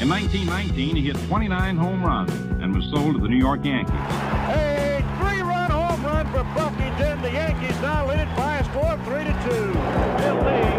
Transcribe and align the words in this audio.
In 0.00 0.08
1919, 0.08 0.96
he 0.96 1.02
hit 1.02 1.16
29 1.28 1.76
home 1.76 2.02
runs 2.04 2.32
and 2.60 2.74
was 2.74 2.84
sold 2.88 3.16
to 3.16 3.20
the 3.20 3.28
New 3.28 3.36
York 3.36 3.64
Yankees. 3.64 3.92
A 3.92 5.04
three-run 5.20 5.70
home 5.70 6.00
run 6.04 6.24
for 6.32 6.44
Buffington. 6.56 7.20
The 7.20 7.32
Yankees 7.32 7.76
now 7.80 8.08
lead 8.08 8.20
it 8.20 8.32
by 8.36 8.60
a 8.60 8.64
score 8.64 8.92
of 8.92 9.00
three 9.04 9.24
to 9.24 9.34
two. 9.44 9.72
Bill 10.20 10.40
Lee 10.40 10.72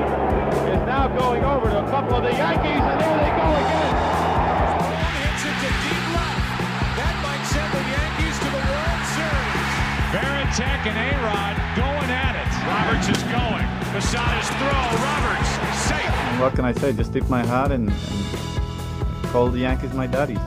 is 0.74 0.82
now 0.90 1.06
going 1.14 1.44
over 1.46 1.70
to 1.70 1.86
a 1.86 1.90
couple 1.90 2.18
of 2.18 2.24
the 2.26 2.34
Yankees, 2.34 2.82
and 2.82 2.98
there 2.98 3.18
they 3.22 3.34
go 3.38 3.48
again. 3.62 3.94
hits 5.22 5.44
it 5.50 5.58
to 5.66 5.70
deep 5.70 6.06
left. 6.18 6.46
That 6.98 7.16
might 7.26 7.46
send 7.50 7.70
the 7.78 7.84
Yankees 7.94 8.38
to 8.42 8.50
the 8.54 8.64
World 8.70 9.02
Series. 9.18 9.70
Varitek 10.14 10.82
and 10.90 10.98
A-Rod 10.98 11.56
going 11.78 12.10
at 12.10 12.34
it. 12.42 12.50
Roberts 12.66 13.10
is 13.10 13.22
going. 13.30 13.66
Posada's 13.94 14.50
throw. 14.58 14.82
Roberts 14.98 15.52
safe. 15.90 16.42
What 16.42 16.54
can 16.56 16.66
I 16.66 16.74
say? 16.74 16.94
Just 16.94 17.14
tip 17.14 17.30
my 17.30 17.46
hat 17.46 17.72
and, 17.72 17.90
and 17.90 18.22
call 19.32 19.48
the 19.48 19.60
Yankees 19.60 19.94
my 19.94 20.08
daddies. 20.08 20.38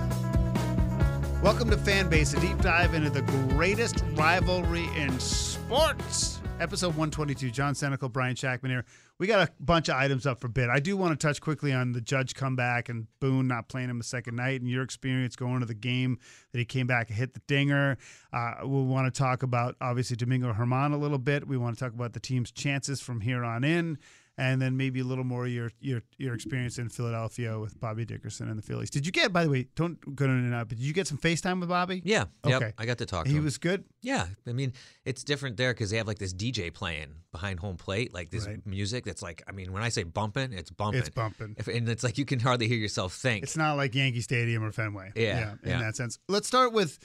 Welcome 1.43 1.71
to 1.71 1.77
Fanbase, 1.77 2.37
a 2.37 2.41
deep 2.41 2.59
dive 2.59 2.93
into 2.93 3.09
the 3.09 3.23
greatest 3.23 4.05
rivalry 4.13 4.87
in 4.95 5.19
sports. 5.19 6.39
Episode 6.61 6.89
122. 6.89 7.51
John 7.51 7.73
Senecal, 7.73 8.13
Brian 8.13 8.37
Shackman 8.37 8.71
here. 8.71 8.85
We 9.19 9.27
got 9.27 9.49
a 9.49 9.53
bunch 9.59 9.89
of 9.89 9.97
items 9.97 10.27
up 10.27 10.39
for 10.39 10.49
bid. 10.49 10.69
I 10.69 10.81
do 10.81 10.99
want 10.99 11.19
to 11.19 11.27
touch 11.27 11.41
quickly 11.41 11.73
on 11.73 11.93
the 11.93 12.01
judge 12.03 12.35
comeback 12.35 12.91
and 12.91 13.07
Boone 13.21 13.49
not 13.49 13.69
playing 13.69 13.89
him 13.89 13.97
the 13.97 14.05
second 14.05 14.37
night 14.37 14.61
and 14.61 14.69
your 14.69 14.83
experience 14.83 15.35
going 15.35 15.61
to 15.61 15.67
the 15.67 15.75
game 15.75 16.19
that 16.53 16.59
he 16.59 16.67
came 16.67 16.87
back 16.87 17.09
and 17.09 17.17
hit 17.17 17.33
the 17.33 17.41
dinger. 17.47 17.97
Uh, 18.35 18.53
we 18.65 18.83
want 18.83 19.13
to 19.13 19.19
talk 19.19 19.43
about, 19.43 19.77
obviously, 19.81 20.17
Domingo 20.17 20.53
German 20.53 20.93
a 20.93 20.99
little 20.99 21.19
bit. 21.19 21.49
We 21.49 21.57
want 21.57 21.79
to 21.79 21.83
talk 21.83 21.95
about 21.95 22.13
the 22.13 22.21
team's 22.21 22.51
chances 22.51 23.01
from 23.01 23.23
here 23.23 23.45
on 23.45 23.65
in 23.65 23.99
and 24.37 24.61
then 24.61 24.77
maybe 24.77 25.01
a 25.01 25.05
little 25.05 25.25
more 25.25 25.47
your 25.47 25.71
your 25.81 26.03
your 26.19 26.35
experience 26.35 26.79
in 26.79 26.89
Philadelphia 26.89 27.59
with 27.59 27.79
Bobby 27.79 28.05
Dickerson 28.05 28.49
and 28.49 28.59
the 28.59 28.63
Phillies. 28.63 28.91
Did 28.91 29.07
you 29.07 29.13
get, 29.13 29.33
by 29.33 29.45
the 29.45 29.51
way, 29.51 29.69
don't 29.77 30.17
go 30.17 30.25
in 30.25 30.31
and 30.31 30.55
out, 30.55 30.69
but 30.69 30.79
did 30.79 30.85
you 30.85 30.93
get 30.93 31.07
some 31.07 31.19
FaceTime 31.19 31.61
with 31.61 31.69
Bobby? 31.69 32.03
Yeah. 32.05 32.25
Okay. 32.45 32.67
Yep, 32.67 32.75
I 32.79 32.87
got 32.87 32.99
to 32.99 33.07
talk 33.07 33.25
to 33.25 33.31
he 33.31 33.37
him. 33.37 33.43
He 33.43 33.45
was 33.45 33.59
good. 33.59 33.85
Yeah. 34.03 34.27
I 34.47 34.53
mean, 34.53 34.73
it's 35.05 35.23
different 35.23 35.57
there 35.57 35.73
because 35.73 35.91
they 35.91 35.99
have 35.99 36.09
like 36.09 36.19
this 36.19 36.35
DJ 36.35 36.73
playing 36.73 37.15
behind 37.31 37.61
home 37.61 37.77
plate, 37.77 38.13
like 38.13 38.31
this 38.31 38.47
Right. 38.47 38.65
music 38.67 39.05
that's 39.05 39.23
like, 39.23 39.43
I 39.49 39.53
mean, 39.53 39.73
when 39.73 39.83
I 39.83 39.89
say 39.89 40.03
bumping, 40.03 40.53
it's 40.53 40.71
bumping. 40.71 41.01
It's 41.01 41.09
bumping. 41.11 41.55
If, 41.59 41.69
and 41.69 41.89
it's 41.89 42.03
like 42.03 42.19
you 42.19 42.25
can 42.25 42.41
hardly 42.41 42.69
hear 42.69 42.77
yourself 42.77 43.15
think. 43.15 43.45
It's 43.45 43.57
not 43.57 43.75
like 43.77 43.95
Yankee 43.95 44.21
Stadium 44.21 44.63
or 44.65 44.73
Fenway. 44.73 45.13
Yeah, 45.15 45.53
in 45.63 45.71
yeah. 45.71 45.79
that 45.81 45.97
sense. 45.97 46.19
Let's 46.29 46.47
start 46.49 46.73
with 46.73 46.99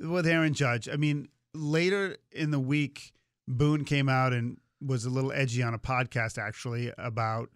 with 0.00 0.26
Aaron 0.26 0.54
Judge. 0.54 0.88
I 0.88 0.96
mean, 0.96 1.28
later 1.54 2.16
in 2.32 2.50
the 2.50 2.60
week, 2.60 3.12
Boone 3.48 3.84
came 3.84 4.08
out 4.08 4.32
and 4.32 4.58
was 4.80 5.04
a 5.04 5.10
little 5.10 5.32
edgy 5.32 5.62
on 5.62 5.74
a 5.74 5.78
podcast 5.78 6.38
actually 6.38 6.92
about 6.98 7.48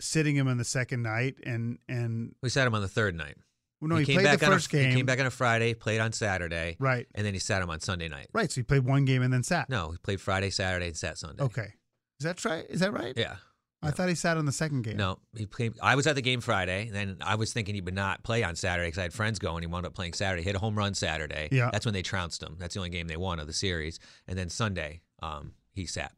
sitting 0.00 0.36
him 0.36 0.48
on 0.48 0.58
the 0.58 0.64
second 0.64 1.02
night 1.02 1.36
and 1.44 1.78
and 1.88 2.34
we 2.42 2.48
sat 2.48 2.66
him 2.66 2.74
on 2.74 2.82
the 2.82 2.88
third 2.88 3.14
night. 3.14 3.36
well, 3.80 3.88
no, 3.88 3.96
he, 3.96 4.04
came 4.04 4.16
played 4.16 4.24
back 4.24 4.40
the 4.40 4.46
on 4.46 4.52
first 4.52 4.66
a, 4.68 4.70
game. 4.70 4.90
He 4.90 4.96
came 4.96 5.06
back 5.06 5.20
on 5.20 5.26
a 5.26 5.30
Friday, 5.30 5.74
played 5.74 6.00
on 6.00 6.12
Saturday, 6.12 6.76
right, 6.78 7.06
and 7.14 7.24
then 7.24 7.32
he 7.32 7.40
sat 7.40 7.62
him 7.62 7.70
on 7.70 7.80
Sunday 7.80 8.08
night. 8.08 8.28
right. 8.32 8.50
So 8.50 8.56
he 8.60 8.62
played 8.62 8.84
one 8.84 9.04
game 9.04 9.22
and 9.22 9.32
then 9.32 9.42
sat. 9.42 9.68
No, 9.68 9.90
he 9.90 9.98
played 9.98 10.20
Friday, 10.20 10.50
Saturday, 10.50 10.86
and 10.88 10.96
sat 10.96 11.18
Sunday. 11.18 11.42
Okay, 11.42 11.74
is 12.20 12.24
that 12.24 12.44
right? 12.44 12.66
Is 12.68 12.80
that 12.80 12.92
right? 12.92 13.14
Yeah. 13.16 13.36
I 13.82 13.90
thought 13.90 14.08
he 14.08 14.14
sat 14.14 14.38
on 14.38 14.46
the 14.46 14.52
second 14.52 14.80
game. 14.80 14.96
No, 14.96 15.18
he 15.36 15.44
played. 15.44 15.74
I 15.82 15.94
was 15.94 16.06
at 16.06 16.14
the 16.14 16.22
game 16.22 16.40
Friday, 16.40 16.86
and 16.86 16.94
then 16.96 17.18
I 17.20 17.34
was 17.34 17.52
thinking 17.52 17.74
he 17.74 17.82
would 17.82 17.94
not 17.94 18.22
play 18.22 18.42
on 18.42 18.56
Saturday 18.56 18.88
because 18.88 18.98
I 18.98 19.02
had 19.02 19.12
friends 19.12 19.38
going. 19.38 19.62
He 19.62 19.66
wound 19.66 19.84
up 19.84 19.92
playing 19.94 20.14
Saturday. 20.14 20.42
Hit 20.42 20.56
a 20.56 20.58
home 20.58 20.74
run 20.74 20.94
Saturday. 20.94 21.50
Yeah. 21.52 21.68
that's 21.70 21.84
when 21.84 21.92
they 21.92 22.00
trounced 22.00 22.42
him. 22.42 22.56
That's 22.58 22.72
the 22.72 22.80
only 22.80 22.88
game 22.88 23.08
they 23.08 23.18
won 23.18 23.38
of 23.38 23.46
the 23.46 23.52
series. 23.52 23.98
And 24.26 24.38
then 24.38 24.48
Sunday, 24.48 25.02
um, 25.22 25.52
he 25.74 25.86
sat, 25.86 26.12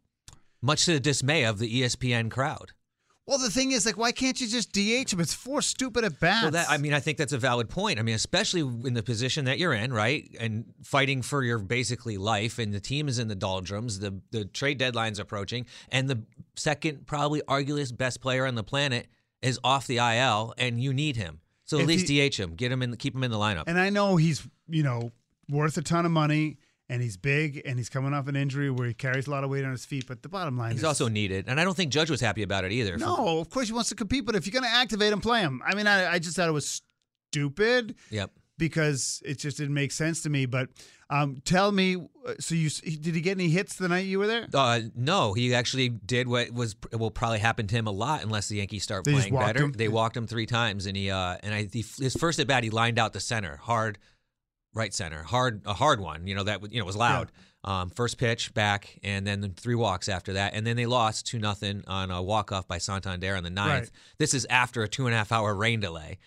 much 0.63 0.85
to 0.87 0.93
the 0.93 1.01
dismay 1.01 1.45
of 1.45 1.59
the 1.59 1.83
ESPN 1.83 2.31
crowd. 2.31 2.73
Well, 3.27 3.39
the 3.39 3.51
thing 3.51 3.73
is, 3.73 3.85
like, 3.85 3.97
why 3.97 4.13
can't 4.13 4.41
you 4.41 4.47
just 4.47 4.71
DH 4.71 5.13
him? 5.13 5.19
It's 5.19 5.35
four 5.35 5.61
stupid 5.61 6.05
at 6.05 6.21
bats. 6.21 6.43
Well, 6.43 6.51
that 6.53 6.71
I 6.71 6.77
mean, 6.79 6.95
I 6.95 7.01
think 7.01 7.19
that's 7.19 7.33
a 7.33 7.39
valid 7.39 7.69
point. 7.69 7.99
I 7.99 8.03
mean, 8.03 8.15
especially 8.15 8.61
in 8.61 8.95
the 8.95 9.03
position 9.03 9.47
that 9.47 9.59
you're 9.59 9.73
in, 9.73 9.93
right, 9.93 10.31
and 10.39 10.65
fighting 10.85 11.23
for 11.23 11.43
your 11.43 11.59
basically 11.59 12.19
life, 12.19 12.61
and 12.61 12.73
the 12.73 12.79
team 12.79 13.09
is 13.09 13.19
in 13.19 13.27
the 13.27 13.35
doldrums. 13.35 13.99
The 13.99 14.21
the 14.31 14.45
trade 14.45 14.79
deadline's 14.79 15.19
approaching, 15.19 15.67
and 15.89 16.09
the 16.09 16.23
second, 16.55 17.09
probably 17.09 17.43
arguably 17.49 17.97
best 17.97 18.21
player 18.21 18.47
on 18.47 18.55
the 18.55 18.63
planet 18.63 19.09
is 19.43 19.59
off 19.65 19.89
the 19.89 19.97
IL, 19.99 20.55
and 20.57 20.81
you 20.81 20.93
need 20.95 21.17
him. 21.17 21.41
So 21.65 21.79
at 21.79 21.83
If 21.83 21.89
least 21.89 22.09
he- 22.09 22.29
DH 22.29 22.37
him, 22.39 22.55
get 22.55 22.71
him 22.71 22.81
in, 22.81 22.97
keep 22.97 23.13
him 23.13 23.25
in 23.25 23.33
the 23.33 23.39
lineup. 23.39 23.65
And 23.67 23.77
I 23.77 23.91
know 23.91 24.15
he's, 24.15 24.47
you 24.69 24.85
know, 24.85 25.11
worth 25.49 25.77
a 25.77 25.83
ton 25.83 26.07
of 26.07 26.13
money 26.13 26.59
and 26.89 27.03
he's 27.03 27.17
big 27.17 27.63
and 27.65 27.79
he's 27.79 27.89
coming 27.89 28.15
off 28.15 28.29
an 28.29 28.37
injury 28.37 28.71
where 28.71 28.87
he 28.89 28.95
carries 28.95 29.27
a 29.27 29.31
lot 29.31 29.43
of 29.45 29.51
weight 29.51 29.65
on 29.65 29.71
his 29.73 29.85
feet. 29.85 30.07
But 30.07 30.23
the 30.23 30.29
bottom 30.29 30.57
line 30.57 30.71
He's 30.73 30.81
is 30.81 30.85
also 30.85 31.09
needed, 31.09 31.47
and 31.49 31.61
I 31.61 31.65
don't 31.65 31.77
think 31.77 31.91
Judge 31.93 32.11
was 32.11 32.21
happy 32.21 32.43
about 32.43 32.65
it 32.65 32.73
either. 32.73 32.97
No, 32.97 33.39
of 33.41 33.51
course 33.51 33.67
he 33.69 33.73
wants 33.75 33.89
to 33.91 33.95
compete, 33.95 34.25
but 34.25 34.35
if 34.37 34.47
you're 34.47 34.53
going 34.59 34.71
to 34.71 34.77
activate 34.77 35.13
him, 35.13 35.21
play 35.21 35.41
him. 35.41 35.63
I 35.67 35.75
mean, 35.75 35.87
I, 35.87 36.13
I 36.15 36.19
just 36.19 36.37
thought 36.37 36.49
it 36.49 36.53
was 36.53 36.83
stupid 37.31 37.97
Yep. 38.11 38.31
because 38.59 39.23
it 39.25 39.39
just 39.39 39.57
didn't 39.59 39.75
make 39.75 39.93
sense 39.93 40.23
to 40.23 40.31
me. 40.31 40.47
But 40.47 40.69
um, 41.11 41.41
tell 41.45 41.71
me, 41.73 41.97
uh, 42.27 42.35
so 42.41 42.55
you 42.55 42.71
did 42.71 43.15
he 43.15 43.21
get 43.21 43.33
any 43.33 43.49
hits 43.49 43.77
the 43.77 43.89
night 43.89 44.07
you 44.07 44.19
were 44.19 44.27
there? 44.27 44.47
Uh, 44.55 44.81
no, 44.95 45.35
he 45.35 45.55
actually 45.55 45.89
did 45.89 46.27
what 46.29 46.51
was 46.53 46.75
will 46.93 47.11
probably 47.11 47.39
happen 47.39 47.67
to 47.67 47.75
him 47.75 47.87
a 47.87 47.91
lot 47.93 48.23
unless 48.23 48.49
the 48.49 48.57
Yankees 48.57 48.83
start 48.83 49.05
They 49.05 49.13
playing 49.13 49.35
better. 49.35 49.65
him? 49.65 49.73
They 49.73 49.89
walked 49.89 50.17
him 50.17 50.27
three 50.27 50.47
times, 50.47 50.87
and 50.87 50.97
he 50.97 51.11
uh, 51.11 51.37
and 51.43 51.55
I 51.55 51.69
he, 51.73 51.85
his 51.99 52.17
first 52.17 52.39
at 52.39 52.47
bat 52.47 52.65
he 52.65 52.71
lined 52.71 52.99
out 52.99 53.13
the 53.13 53.21
center 53.21 53.57
hard, 53.57 53.99
right 54.77 54.95
center 54.95 55.23
hard 55.25 55.63
a 55.65 55.75
hard 55.75 56.01
one. 56.01 56.27
You 56.27 56.35
know 56.37 56.45
that 56.45 56.73
you 56.73 56.79
know 56.79 56.87
was 56.87 56.97
loud. 56.97 57.33
Um, 57.65 57.91
first 57.91 58.17
pitch 58.19 58.55
back, 58.55 58.97
and 59.03 59.27
then 59.27 59.53
three 59.57 59.75
walks 59.75 60.09
after 60.09 60.35
that, 60.35 60.55
and 60.55 60.65
then 60.65 60.77
they 60.77 60.87
lost 60.87 61.27
two 61.27 61.41
nothing 61.41 61.83
on 61.89 62.13
a 62.13 62.23
walk 62.23 62.53
off 62.53 62.69
by 62.69 62.79
Santander 62.79 63.35
in 63.35 63.43
the 63.43 63.51
ninth. 63.51 63.87
Right. 63.87 63.91
This 64.19 64.35
is 64.35 64.47
after 64.49 64.85
a 64.85 64.89
two 64.89 65.07
and 65.07 65.15
a 65.15 65.19
half 65.19 65.33
hour 65.33 65.53
rain 65.53 65.81
delay. 65.81 66.19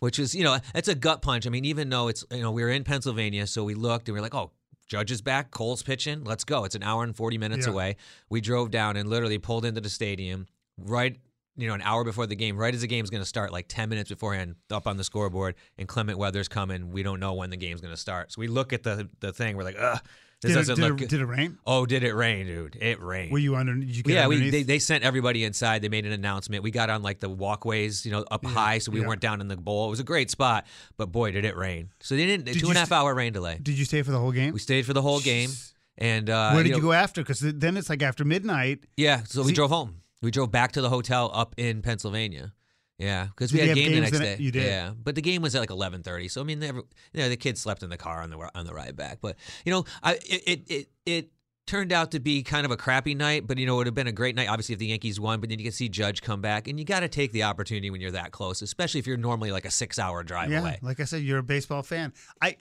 Which 0.00 0.18
is, 0.18 0.34
you 0.34 0.44
know, 0.44 0.58
it's 0.74 0.88
a 0.88 0.94
gut 0.94 1.22
punch. 1.22 1.46
I 1.46 1.50
mean, 1.50 1.64
even 1.64 1.88
though 1.88 2.08
it's, 2.08 2.22
you 2.30 2.42
know, 2.42 2.50
we 2.50 2.62
were 2.62 2.68
in 2.68 2.84
Pennsylvania, 2.84 3.46
so 3.46 3.64
we 3.64 3.72
looked 3.72 4.08
and 4.08 4.12
we 4.14 4.18
are 4.18 4.22
like, 4.22 4.34
oh, 4.34 4.50
Judge 4.88 5.10
is 5.10 5.22
back, 5.22 5.50
Cole's 5.50 5.82
pitching, 5.82 6.22
let's 6.22 6.44
go. 6.44 6.64
It's 6.64 6.74
an 6.74 6.82
hour 6.82 7.02
and 7.02 7.16
40 7.16 7.38
minutes 7.38 7.66
Yeah. 7.66 7.72
away. 7.72 7.96
We 8.28 8.42
drove 8.42 8.70
down 8.70 8.98
and 8.98 9.08
literally 9.08 9.38
pulled 9.38 9.64
into 9.64 9.80
the 9.80 9.88
stadium 9.88 10.48
right, 10.76 11.16
you 11.56 11.68
know, 11.68 11.74
an 11.74 11.82
hour 11.82 12.04
before 12.04 12.26
the 12.26 12.36
game, 12.36 12.56
right 12.56 12.74
as 12.74 12.80
the 12.80 12.86
game's 12.86 13.10
going 13.10 13.22
to 13.22 13.28
start, 13.28 13.52
like 13.52 13.66
10 13.68 13.88
minutes 13.88 14.10
beforehand, 14.10 14.56
up 14.70 14.86
on 14.86 14.96
the 14.96 15.04
scoreboard, 15.04 15.54
and 15.78 15.86
Clement 15.86 16.18
Weather's 16.18 16.48
coming. 16.48 16.90
We 16.90 17.02
don't 17.02 17.20
know 17.20 17.34
when 17.34 17.50
the 17.50 17.56
game's 17.56 17.80
going 17.80 17.94
to 17.94 18.00
start. 18.00 18.32
So 18.32 18.40
we 18.40 18.48
look 18.48 18.72
at 18.72 18.82
the 18.82 19.08
the 19.20 19.32
thing, 19.32 19.56
we're 19.56 19.64
like, 19.64 19.76
ugh, 19.78 20.00
this 20.44 20.52
Did 20.52 20.58
it, 20.58 20.60
doesn't 20.60 20.76
did, 20.76 20.90
look 20.90 21.00
it, 21.00 21.08
did 21.08 21.20
it 21.20 21.24
rain? 21.24 21.58
Oh, 21.66 21.86
did 21.86 22.02
it 22.02 22.12
rain, 22.12 22.46
dude? 22.46 22.76
It 22.76 23.00
rained. 23.00 23.32
Were 23.32 23.38
you 23.38 23.56
under? 23.56 23.74
Did 23.74 23.96
you 23.96 24.02
get 24.02 24.12
yeah, 24.12 24.26
we, 24.26 24.50
they, 24.50 24.62
they 24.62 24.78
sent 24.78 25.02
everybody 25.02 25.42
inside. 25.42 25.80
They 25.80 25.88
made 25.88 26.04
an 26.04 26.12
announcement. 26.12 26.62
We 26.62 26.70
got 26.70 26.90
on 26.90 27.02
like 27.02 27.20
the 27.20 27.30
walkways, 27.30 28.04
you 28.04 28.12
know, 28.12 28.26
up 28.30 28.44
high, 28.44 28.76
so 28.78 28.92
we 28.92 29.00
yeah. 29.00 29.06
weren't 29.06 29.22
down 29.22 29.40
in 29.40 29.48
the 29.48 29.56
bowl. 29.56 29.86
It 29.86 29.90
was 29.90 30.00
a 30.00 30.04
great 30.04 30.30
spot, 30.30 30.66
but 30.98 31.10
boy, 31.10 31.30
did 31.30 31.46
it 31.46 31.56
rain. 31.56 31.88
So 32.00 32.14
they 32.14 32.26
didn't. 32.26 32.44
Did 32.44 32.60
two 32.60 32.68
and 32.68 32.76
a 32.76 32.80
half 32.80 32.88
st- 32.88 33.00
hour 33.00 33.14
rain 33.14 33.32
delay. 33.32 33.58
Did 33.62 33.78
you 33.78 33.86
stay 33.86 34.02
for 34.02 34.10
the 34.10 34.18
whole 34.18 34.32
game? 34.32 34.52
We 34.52 34.58
stayed 34.58 34.84
for 34.84 34.92
the 34.92 35.02
whole 35.02 35.20
game, 35.20 35.48
and 35.96 36.28
uh, 36.28 36.50
Where 36.50 36.62
did 36.62 36.70
you, 36.70 36.76
know, 36.76 36.82
go 36.82 36.92
after? 36.92 37.22
Because 37.22 37.40
then 37.40 37.78
it's 37.78 37.88
like 37.88 38.02
after 38.02 38.24
midnight. 38.26 38.84
Yeah, 38.98 39.22
so 39.24 39.44
we 39.44 39.52
drove 39.52 39.70
home. 39.70 40.02
We 40.22 40.30
drove 40.30 40.50
back 40.50 40.72
to 40.72 40.80
the 40.80 40.88
hotel 40.90 41.30
up 41.34 41.54
in 41.56 41.82
Pennsylvania. 41.82 42.52
Yeah, 42.98 43.26
because 43.26 43.52
we 43.52 43.58
Did 43.58 43.64
you 43.64 43.68
had 43.68 43.68
have 43.68 43.76
game 43.76 43.86
the 43.86 44.00
games 44.00 44.12
next 44.12 44.18
the 44.18 44.24
day. 44.24 44.36
ne- 44.38 44.44
you 44.44 44.52
did? 44.52 44.64
Yeah, 44.64 44.92
but 45.02 45.16
the 45.16 45.22
game 45.22 45.42
was 45.42 45.54
at 45.54 45.60
like 45.60 45.70
eleven 45.70 46.02
thirty. 46.02 46.28
So 46.28 46.40
I 46.40 46.44
mean, 46.44 46.60
they, 46.60 46.68
you 46.68 46.84
know, 47.14 47.28
the 47.28 47.36
kids 47.36 47.60
slept 47.60 47.82
in 47.82 47.90
the 47.90 47.96
car 47.96 48.22
on 48.22 48.30
the 48.30 48.50
on 48.54 48.66
the 48.66 48.72
ride 48.72 48.94
back. 48.96 49.18
But 49.20 49.36
you 49.64 49.72
know, 49.72 49.84
I 50.02 50.14
it 50.14 50.42
it 50.46 50.70
it, 50.70 50.88
it 51.04 51.30
turned 51.66 51.92
out 51.92 52.12
to 52.12 52.20
be 52.20 52.42
kind 52.42 52.64
of 52.64 52.70
a 52.70 52.76
crappy 52.76 53.14
night, 53.14 53.46
but 53.46 53.58
you 53.58 53.66
know, 53.66 53.74
it 53.74 53.76
would 53.78 53.86
have 53.86 53.94
been 53.94 54.06
a 54.06 54.12
great 54.12 54.36
night, 54.36 54.48
obviously, 54.48 54.74
if 54.74 54.78
the 54.78 54.86
Yankees 54.86 55.18
won, 55.18 55.40
but 55.40 55.48
then 55.48 55.58
you 55.58 55.64
can 55.64 55.72
see 55.72 55.88
Judge 55.88 56.22
come 56.22 56.40
back, 56.40 56.68
and 56.68 56.78
you 56.78 56.84
got 56.84 57.00
to 57.00 57.08
take 57.08 57.32
the 57.32 57.42
opportunity 57.42 57.90
when 57.90 58.00
you're 58.00 58.12
that 58.12 58.30
close, 58.30 58.62
especially 58.62 59.00
if 59.00 59.06
you're 59.06 59.16
normally 59.16 59.50
like 59.50 59.64
a 59.64 59.70
six 59.70 59.98
hour 59.98 60.22
drive 60.22 60.50
yeah, 60.52 60.60
away. 60.60 60.78
like 60.80 61.00
I 61.00 61.04
said, 61.04 61.22
you're 61.22 61.38
a 61.38 61.42
baseball 61.42 61.82
fan. 61.82 62.12
I. 62.40 62.56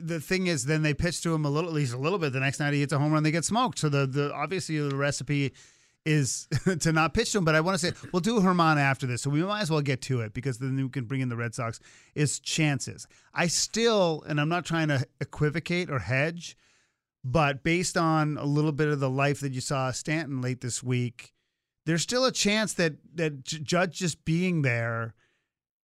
The 0.00 0.18
thing 0.18 0.48
is, 0.48 0.64
then 0.64 0.82
they 0.82 0.92
pitch 0.92 1.22
to 1.22 1.32
him 1.32 1.44
a 1.44 1.48
little, 1.48 1.70
at 1.70 1.74
least 1.74 1.94
a 1.94 1.96
little 1.96 2.18
bit. 2.18 2.32
The 2.32 2.40
next 2.40 2.58
night 2.58 2.74
he 2.74 2.80
hits 2.80 2.92
a 2.92 2.98
home 2.98 3.12
run, 3.12 3.22
they 3.22 3.30
get 3.30 3.44
smoked. 3.44 3.78
So 3.78 3.88
the 3.88 4.06
the 4.08 4.34
obviously 4.34 4.76
the 4.76 4.96
recipe 4.96 5.54
is 6.04 6.48
to 6.80 6.92
not 6.92 7.14
pitch 7.14 7.32
to 7.32 7.38
him. 7.38 7.44
But 7.44 7.54
I 7.54 7.60
want 7.60 7.78
to 7.78 7.86
say 7.86 8.08
we'll 8.12 8.20
do 8.20 8.40
German 8.40 8.78
after 8.78 9.06
this, 9.06 9.22
so 9.22 9.30
we 9.30 9.42
might 9.42 9.62
as 9.62 9.70
well 9.70 9.80
get 9.80 10.02
to 10.02 10.20
it 10.20 10.34
because 10.34 10.58
then 10.58 10.76
we 10.76 10.88
can 10.88 11.04
bring 11.04 11.20
in 11.20 11.28
the 11.28 11.36
Red 11.36 11.54
Sox. 11.54 11.80
Is 12.14 12.38
chances. 12.38 13.06
I 13.32 13.46
still, 13.46 14.24
and 14.26 14.40
I'm 14.40 14.48
not 14.48 14.64
trying 14.64 14.88
to 14.88 15.06
equivocate 15.20 15.90
or 15.90 16.00
hedge, 16.00 16.56
but 17.24 17.62
based 17.62 17.96
on 17.96 18.36
a 18.36 18.44
little 18.44 18.72
bit 18.72 18.88
of 18.88 19.00
the 19.00 19.10
life 19.10 19.40
that 19.40 19.52
you 19.52 19.60
saw 19.60 19.90
Stanton 19.90 20.40
late 20.40 20.60
this 20.60 20.82
week, 20.82 21.32
there's 21.86 22.02
still 22.02 22.24
a 22.24 22.32
chance 22.32 22.74
that 22.74 22.94
that 23.14 23.44
Judge 23.44 23.98
just 23.98 24.24
being 24.24 24.62
there 24.62 25.14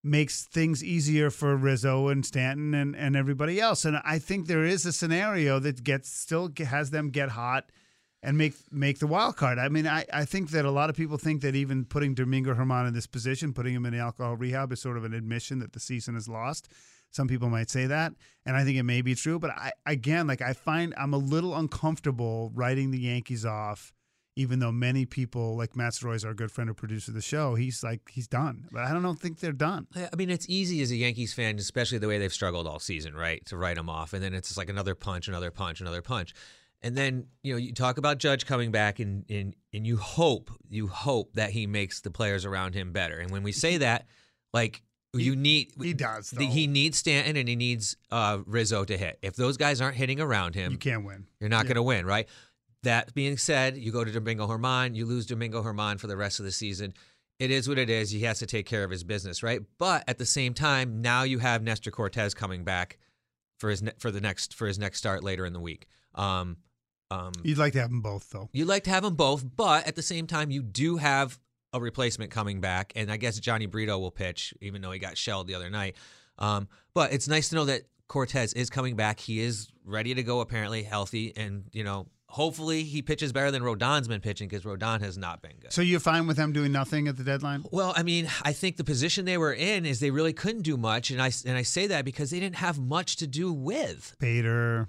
makes 0.03 0.45
things 0.45 0.83
easier 0.83 1.31
for 1.31 1.55
Rizzo 1.57 2.09
and 2.09 2.25
Stanton 2.25 2.73
and, 2.73 2.97
and 2.97 3.15
everybody 3.15 3.61
else. 3.61 3.85
And 3.85 4.01
I 4.03 4.19
think 4.19 4.47
there 4.47 4.65
is 4.65 4.87
a 4.87 4.93
scenario 4.93 5.59
that 5.59 5.85
gets 5.85 6.11
still 6.11 6.51
has 6.59 6.91
them 6.91 7.11
get 7.11 7.31
hot 7.31 7.71
and 8.23 8.37
make 8.37 8.55
make 8.71 8.99
the 8.99 9.07
wild 9.07 9.37
card. 9.37 9.59
I 9.59 9.69
mean, 9.69 9.87
I, 9.87 10.05
I 10.13 10.25
think 10.25 10.51
that 10.51 10.65
a 10.65 10.71
lot 10.71 10.91
of 10.91 10.97
people 10.97 11.17
think 11.17 11.43
that 11.43 11.55
even 11.55 11.85
putting 11.85 12.15
Domingo 12.15 12.55
German 12.55 12.87
in 12.87 12.95
this 12.95 13.07
position, 13.07 13.53
putting 13.53 13.75
him 13.75 13.87
in 13.87 13.95
alcohol 13.95 14.37
rehab, 14.37 14.73
is 14.73 14.81
sort 14.81 14.97
of 14.97 15.05
an 15.05 15.15
admission 15.15 15.59
that 15.61 15.73
the 15.73 15.81
season 15.81 16.17
is 16.17 16.29
lost. 16.29 16.69
Some 17.13 17.27
people 17.27 17.49
might 17.49 17.71
say 17.71 17.87
that, 17.87 18.13
and 18.47 18.57
I 18.57 18.65
think 18.65 18.79
it 18.79 18.85
may 18.85 19.03
be 19.03 19.15
true. 19.15 19.39
But 19.39 19.51
I 19.51 19.73
again, 19.87 20.27
like 20.27 20.43
I 20.43 20.53
find 20.53 20.95
I'm 20.97 21.15
a 21.15 21.19
little 21.19 21.57
uncomfortable 21.57 22.53
writing 22.55 22.91
the 22.91 23.01
Yankees 23.01 23.45
off, 23.47 23.93
even 24.37 24.59
though 24.61 24.71
many 24.71 25.07
people 25.07 25.57
like 25.57 25.75
Matt 25.75 25.95
Soroy, 25.95 26.25
our 26.25 26.35
good 26.35 26.53
friend 26.53 26.69
who 26.69 26.75
produces 26.75 27.15
the 27.15 27.23
show, 27.23 27.55
he's 27.57 27.83
like 27.83 28.11
he's 28.11 28.29
done. 28.29 28.69
But 28.71 28.85
I 28.85 28.93
don't 28.93 29.19
think 29.19 29.41
they're 29.41 29.53
done. 29.53 29.89
I 29.97 30.15
mean, 30.15 30.31
it's 30.31 30.47
easy 30.49 30.83
as 30.83 30.91
a 30.91 30.97
Yankees 30.97 31.33
fan, 31.33 31.59
especially 31.59 31.99
the 31.99 32.07
way 32.07 32.19
they've 32.19 32.33
struggled 32.33 32.67
all 32.67 32.79
season, 32.79 33.15
right? 33.15 33.45
To 33.47 33.57
write 33.57 33.77
them 33.77 33.89
off, 33.89 34.13
and 34.13 34.23
then 34.23 34.35
it's 34.35 34.49
just 34.49 34.59
like 34.59 34.69
another 34.69 34.95
punch, 34.95 35.27
another 35.27 35.51
punch, 35.51 35.81
another 35.81 36.03
punch, 36.03 36.33
and 36.83 36.97
then 36.97 37.27
you 37.43 37.53
know 37.53 37.59
you 37.59 37.73
talk 37.73 37.99
about 37.99 38.19
Judge 38.19 38.47
coming 38.47 38.71
back, 38.71 38.99
and 39.01 39.25
and 39.31 39.55
and 39.73 39.87
you 39.87 39.97
hope, 39.97 40.51
you 40.69 40.87
hope 40.89 41.35
that 41.35 41.51
he 41.51 41.67
makes 41.67 42.01
the 42.01 42.11
players 42.11 42.45
around 42.45 42.75
him 42.75 42.93
better. 42.93 43.19
And 43.19 43.31
when 43.31 43.43
we 43.43 43.53
say 43.53 43.77
that, 43.87 44.07
like 44.53 44.83
you 45.13 45.35
need 45.35 45.73
he 45.83 45.93
does. 45.93 46.31
he 46.31 46.67
needs 46.69 46.99
Stanton 46.99 47.37
and 47.37 47.49
he 47.49 47.57
needs 47.57 47.97
uh, 48.13 48.39
Rizzo 48.47 48.85
to 48.85 48.97
hit. 48.97 49.19
If 49.23 49.35
those 49.35 49.57
guys 49.57 49.81
aren't 49.81 49.97
hitting 49.97 50.21
around 50.21 50.55
him, 50.55 50.71
You 50.73 50.79
can't 50.79 51.05
win. 51.05 51.27
you're 51.41 51.49
not 51.51 51.65
Yeah. 51.65 51.69
going 51.69 51.75
to 51.77 51.83
win, 51.83 52.07
right? 52.07 52.29
That 52.85 53.13
being 53.13 53.37
said, 53.37 53.77
you 53.77 53.91
go 53.91 54.05
to 54.05 54.13
Domingo 54.13 54.47
German, 54.47 54.95
you 54.95 55.05
lose 55.07 55.27
Domingo 55.27 55.63
German 55.65 55.99
for 55.99 56.07
the 56.07 56.17
rest 56.17 56.39
of 56.39 56.45
the 56.45 56.53
season. 56.53 56.95
It 57.41 57.51
is 57.51 57.69
what 57.69 57.77
it 57.77 57.91
is. 57.91 58.11
He 58.13 58.21
has 58.21 58.39
to 58.39 58.47
take 58.47 58.67
care 58.67 58.85
of 58.85 58.91
his 58.91 59.03
business, 59.03 59.43
right? 59.43 59.61
But 59.79 60.05
at 60.07 60.19
the 60.19 60.27
same 60.27 60.55
time, 60.55 61.03
now 61.03 61.25
you 61.25 61.41
have 61.41 61.63
Nestor 61.63 61.91
Cortes 61.91 62.33
coming 62.33 62.63
back 62.65 62.97
for 63.59 63.69
his 63.69 63.83
ne- 63.83 63.93
for 63.99 64.11
the 64.13 64.21
next 64.21 64.55
for 64.55 64.67
his 64.69 64.79
next 64.79 64.99
start 64.99 65.25
later 65.25 65.45
in 65.45 65.53
the 65.53 65.61
week. 65.61 65.89
Um, 66.15 66.57
um, 67.11 67.33
You'd 67.43 67.59
like 67.59 67.73
to 67.75 67.81
have 67.81 67.91
them 67.91 68.01
both, 68.01 68.31
though. 68.31 68.49
You'd 68.53 68.69
like 68.69 68.85
to 68.85 68.91
have 68.91 69.03
them 69.03 69.15
both, 69.15 69.45
but 69.57 69.87
at 69.87 69.97
the 69.97 70.03
same 70.03 70.27
time, 70.27 70.51
you 70.51 70.63
do 70.63 70.97
have 70.97 71.39
a 71.73 71.81
replacement 71.81 72.31
coming 72.31 72.61
back, 72.61 72.93
and 72.97 73.11
I 73.11 73.17
guess 73.17 73.39
Jhony 73.41 73.71
Brito 73.71 73.99
will 73.99 74.11
pitch, 74.11 74.55
even 74.61 74.83
though 74.83 74.91
he 74.91 74.99
got 74.99 75.17
shelled 75.17 75.47
the 75.47 75.55
other 75.55 75.71
night. 75.71 75.97
Um, 76.39 76.69
but 76.95 77.13
it's 77.13 77.29
nice 77.29 77.49
to 77.51 77.57
know 77.57 77.65
that 77.67 77.83
Cortes 78.09 78.53
is 78.55 78.71
coming 78.71 78.97
back. 78.97 79.21
He 79.21 79.41
is 79.41 79.69
ready 79.85 80.15
to 80.15 80.23
go, 80.23 80.41
apparently 80.41 80.83
healthy, 80.83 81.33
and 81.37 81.65
you 81.73 81.85
know, 81.85 82.07
hopefully 82.27 82.83
he 82.85 83.03
pitches 83.03 83.33
better 83.33 83.51
than 83.51 83.63
Rodon's 83.63 84.09
been 84.09 84.21
pitching 84.21 84.49
because 84.49 84.65
Rodon 84.65 85.01
has 85.01 85.19
not 85.19 85.43
been 85.43 85.57
good. 85.61 85.73
So 85.73 85.83
you're 85.83 86.01
fine 86.01 86.27
with 86.27 86.37
them 86.37 86.53
doing 86.53 86.73
nothing 86.73 87.09
at 87.09 87.17
the 87.17 87.25
deadline? 87.25 87.65
Well, 87.71 87.93
I 87.97 88.03
mean, 88.03 88.29
I 88.43 88.53
think 88.53 88.77
the 88.77 88.85
position 88.85 89.25
they 89.25 89.39
were 89.39 89.53
in 89.53 89.85
is 89.85 90.01
they 90.01 90.11
really 90.11 90.33
couldn't 90.33 90.63
do 90.63 90.77
much, 90.77 91.11
and 91.11 91.21
I 91.21 91.31
and 91.47 91.57
I 91.57 91.63
say 91.63 91.87
that 91.89 92.05
because 92.05 92.31
they 92.31 92.41
didn't 92.41 92.57
have 92.57 92.79
much 92.79 93.17
to 93.17 93.27
do 93.27 93.53
with. 93.53 94.17
Bader. 94.19 94.89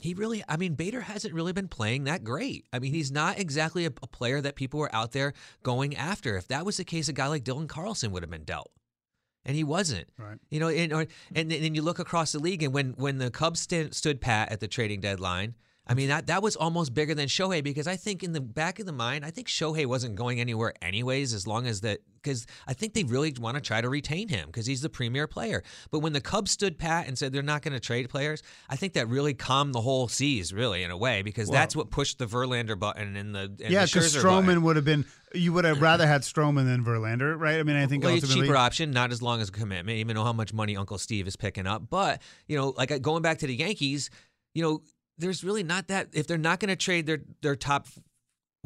He 0.00 0.14
really, 0.14 0.42
I 0.48 0.56
mean, 0.56 0.74
Bader 0.74 1.00
hasn't 1.00 1.34
really 1.34 1.52
been 1.52 1.68
playing 1.68 2.04
that 2.04 2.24
great. 2.24 2.66
I 2.72 2.78
mean, 2.78 2.92
he's 2.92 3.10
not 3.10 3.38
exactly 3.38 3.84
a, 3.84 3.92
a 4.02 4.06
player 4.06 4.40
that 4.40 4.54
people 4.54 4.80
were 4.80 4.94
out 4.94 5.12
there 5.12 5.32
going 5.62 5.96
after. 5.96 6.36
If 6.36 6.48
that 6.48 6.64
was 6.64 6.76
the 6.76 6.84
case, 6.84 7.08
a 7.08 7.12
guy 7.12 7.26
like 7.26 7.44
Dylan 7.44 7.68
Carlson 7.68 8.12
would 8.12 8.22
have 8.22 8.30
been 8.30 8.44
dealt, 8.44 8.70
and 9.44 9.56
he 9.56 9.64
wasn't. 9.64 10.08
Right. 10.18 10.38
You 10.50 10.60
know, 10.60 10.68
and 10.68 10.92
or, 10.92 11.06
and 11.34 11.50
then 11.50 11.74
you 11.74 11.82
look 11.82 11.98
across 11.98 12.32
the 12.32 12.38
league, 12.38 12.62
and 12.62 12.72
when 12.72 12.94
when 12.96 13.18
the 13.18 13.30
Cubs 13.30 13.60
stand, 13.60 13.94
stood 13.94 14.20
pat 14.20 14.52
at 14.52 14.60
the 14.60 14.68
trading 14.68 15.00
deadline, 15.00 15.54
I 15.88 15.94
mean 15.94 16.08
that 16.08 16.26
that 16.26 16.42
was 16.42 16.54
almost 16.54 16.92
bigger 16.92 17.14
than 17.14 17.28
Shohei 17.28 17.64
because 17.64 17.86
I 17.86 17.96
think 17.96 18.22
in 18.22 18.32
the 18.32 18.40
back 18.40 18.78
of 18.78 18.86
the 18.86 18.92
mind, 18.92 19.24
I 19.24 19.30
think 19.30 19.48
Shohei 19.48 19.86
wasn't 19.86 20.16
going 20.16 20.40
anywhere 20.40 20.74
anyways, 20.82 21.32
as 21.32 21.46
long 21.46 21.66
as 21.66 21.80
that 21.80 22.00
because 22.22 22.46
I 22.66 22.74
think 22.74 22.92
they 22.92 23.04
really 23.04 23.34
want 23.40 23.54
to 23.54 23.60
try 23.60 23.80
to 23.80 23.88
retain 23.88 24.28
him 24.28 24.46
because 24.46 24.66
he's 24.66 24.82
the 24.82 24.90
premier 24.90 25.26
player. 25.26 25.62
But 25.90 26.00
when 26.00 26.12
the 26.12 26.20
Cubs 26.20 26.50
stood 26.50 26.78
pat 26.78 27.06
and 27.06 27.16
said 27.16 27.32
they're 27.32 27.42
not 27.42 27.62
going 27.62 27.72
to 27.72 27.80
trade 27.80 28.10
players, 28.10 28.42
I 28.68 28.76
think 28.76 28.92
that 28.94 29.08
really 29.08 29.32
calmed 29.32 29.74
the 29.74 29.80
whole 29.80 30.08
seas 30.08 30.52
really 30.52 30.82
in 30.82 30.90
a 30.90 30.96
way 30.96 31.22
because 31.22 31.48
Well- 31.48 31.54
that's 31.54 31.74
what 31.74 31.90
pushed 31.90 32.18
the 32.18 32.26
Verlander 32.26 32.78
button 32.78 33.16
and 33.16 33.34
the 33.34 33.40
and 33.40 33.70
yeah, 33.70 33.86
because 33.86 34.14
Stroman 34.14 34.46
button. 34.46 34.62
would 34.62 34.76
have 34.76 34.84
been. 34.84 35.06
You 35.34 35.52
would 35.52 35.64
have 35.64 35.82
rather 35.82 36.06
had 36.06 36.22
Stroman 36.22 36.64
than 36.64 36.84
Verlander, 36.84 37.38
right? 37.38 37.58
I 37.58 37.62
mean, 37.62 37.76
I 37.76 37.86
think 37.86 38.02
well, 38.02 38.14
it's 38.14 38.30
a 38.30 38.34
cheaper 38.34 38.56
option, 38.56 38.92
not 38.92 39.12
as 39.12 39.20
long 39.20 39.42
as 39.42 39.50
a 39.50 39.52
commitment, 39.52 39.98
even 39.98 40.14
know 40.14 40.24
how 40.24 40.32
much 40.32 40.54
money 40.54 40.74
Uncle 40.74 40.96
Steve 40.96 41.26
is 41.26 41.36
picking 41.36 41.66
up. 41.66 41.90
But 41.90 42.22
you 42.46 42.56
know, 42.56 42.74
like 42.76 43.02
going 43.02 43.22
back 43.22 43.38
to 43.38 43.46
the 43.46 43.54
Yankees, 43.54 44.08
you 44.54 44.62
know, 44.62 44.80
there's 45.18 45.42
really 45.44 45.62
not 45.62 45.88
that 45.88 46.08
if 46.12 46.26
they're 46.26 46.38
not 46.38 46.60
going 46.60 46.68
to 46.70 46.76
trade 46.76 47.06
their 47.06 47.20
their 47.42 47.56
top 47.56 47.86